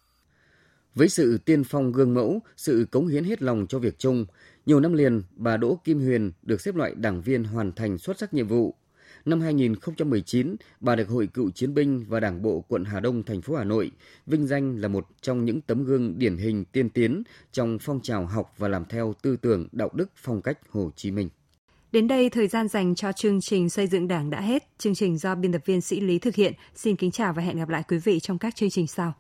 Với 0.95 1.10
sự 1.10 1.38
tiên 1.38 1.63
phong 1.63 1.91
gương 1.91 2.13
mẫu, 2.13 2.41
sự 2.58 2.88
cống 2.91 3.08
hiến 3.08 3.23
hết 3.23 3.41
lòng 3.41 3.65
cho 3.69 3.80
việc 3.80 3.99
chung, 3.99 4.25
nhiều 4.65 4.80
năm 4.80 4.93
liền, 4.93 5.23
bà 5.36 5.58
Đỗ 5.58 5.80
Kim 5.84 5.99
Huyền 5.99 6.32
được 6.41 6.62
xếp 6.62 6.75
loại 6.75 6.93
đảng 6.95 7.21
viên 7.21 7.43
hoàn 7.43 7.71
thành 7.71 7.97
xuất 7.97 8.19
sắc 8.19 8.34
nhiệm 8.34 8.47
vụ. 8.47 8.75
Năm 9.25 9.41
2019, 9.41 10.56
bà 10.80 10.95
được 10.95 11.10
Hội 11.10 11.28
Cựu 11.28 11.52
Chiến 11.52 11.73
binh 11.73 12.06
và 12.08 12.19
Đảng 12.19 12.41
bộ 12.41 12.65
quận 12.67 12.86
Hà 12.86 12.99
Đông, 12.99 13.23
thành 13.23 13.41
phố 13.41 13.56
Hà 13.56 13.63
Nội 13.63 13.91
vinh 14.25 14.47
danh 14.47 14.82
là 14.82 14.88
một 14.88 15.08
trong 15.21 15.45
những 15.45 15.62
tấm 15.62 15.84
gương 15.84 16.19
điển 16.19 16.38
hình 16.38 16.65
tiên 16.65 16.89
tiến 16.89 17.23
trong 17.52 17.78
phong 17.82 17.99
trào 18.02 18.25
học 18.25 18.54
và 18.58 18.67
làm 18.67 18.86
theo 18.86 19.13
tư 19.21 19.38
tưởng 19.38 19.67
đạo 19.71 19.89
đức 19.93 20.10
phong 20.15 20.41
cách 20.41 20.60
Hồ 20.69 20.91
Chí 20.95 21.12
Minh. 21.12 21.30
Đến 21.91 22.08
đây, 22.08 22.30
thời 22.30 22.47
gian 22.47 22.67
dành 22.67 22.95
cho 22.95 23.12
chương 23.12 23.41
trình 23.41 23.69
xây 23.69 23.88
dựng 23.88 24.08
đảng 24.08 24.30
đã 24.30 24.41
hết. 24.41 24.63
Chương 24.78 24.95
trình 24.95 25.17
do 25.17 25.36
biên 25.36 25.52
tập 25.52 25.62
viên 25.65 25.82
Sĩ 25.82 25.99
Lý 25.99 26.19
thực 26.19 26.36
hiện. 26.36 26.54
Xin 26.75 26.95
kính 26.95 27.12
chào 27.12 27.34
và 27.34 27.41
hẹn 27.41 27.58
gặp 27.58 27.69
lại 27.69 27.84
quý 27.88 27.97
vị 27.97 28.19
trong 28.19 28.38
các 28.38 28.56
chương 28.56 28.69
trình 28.69 28.88
sau. 28.88 29.13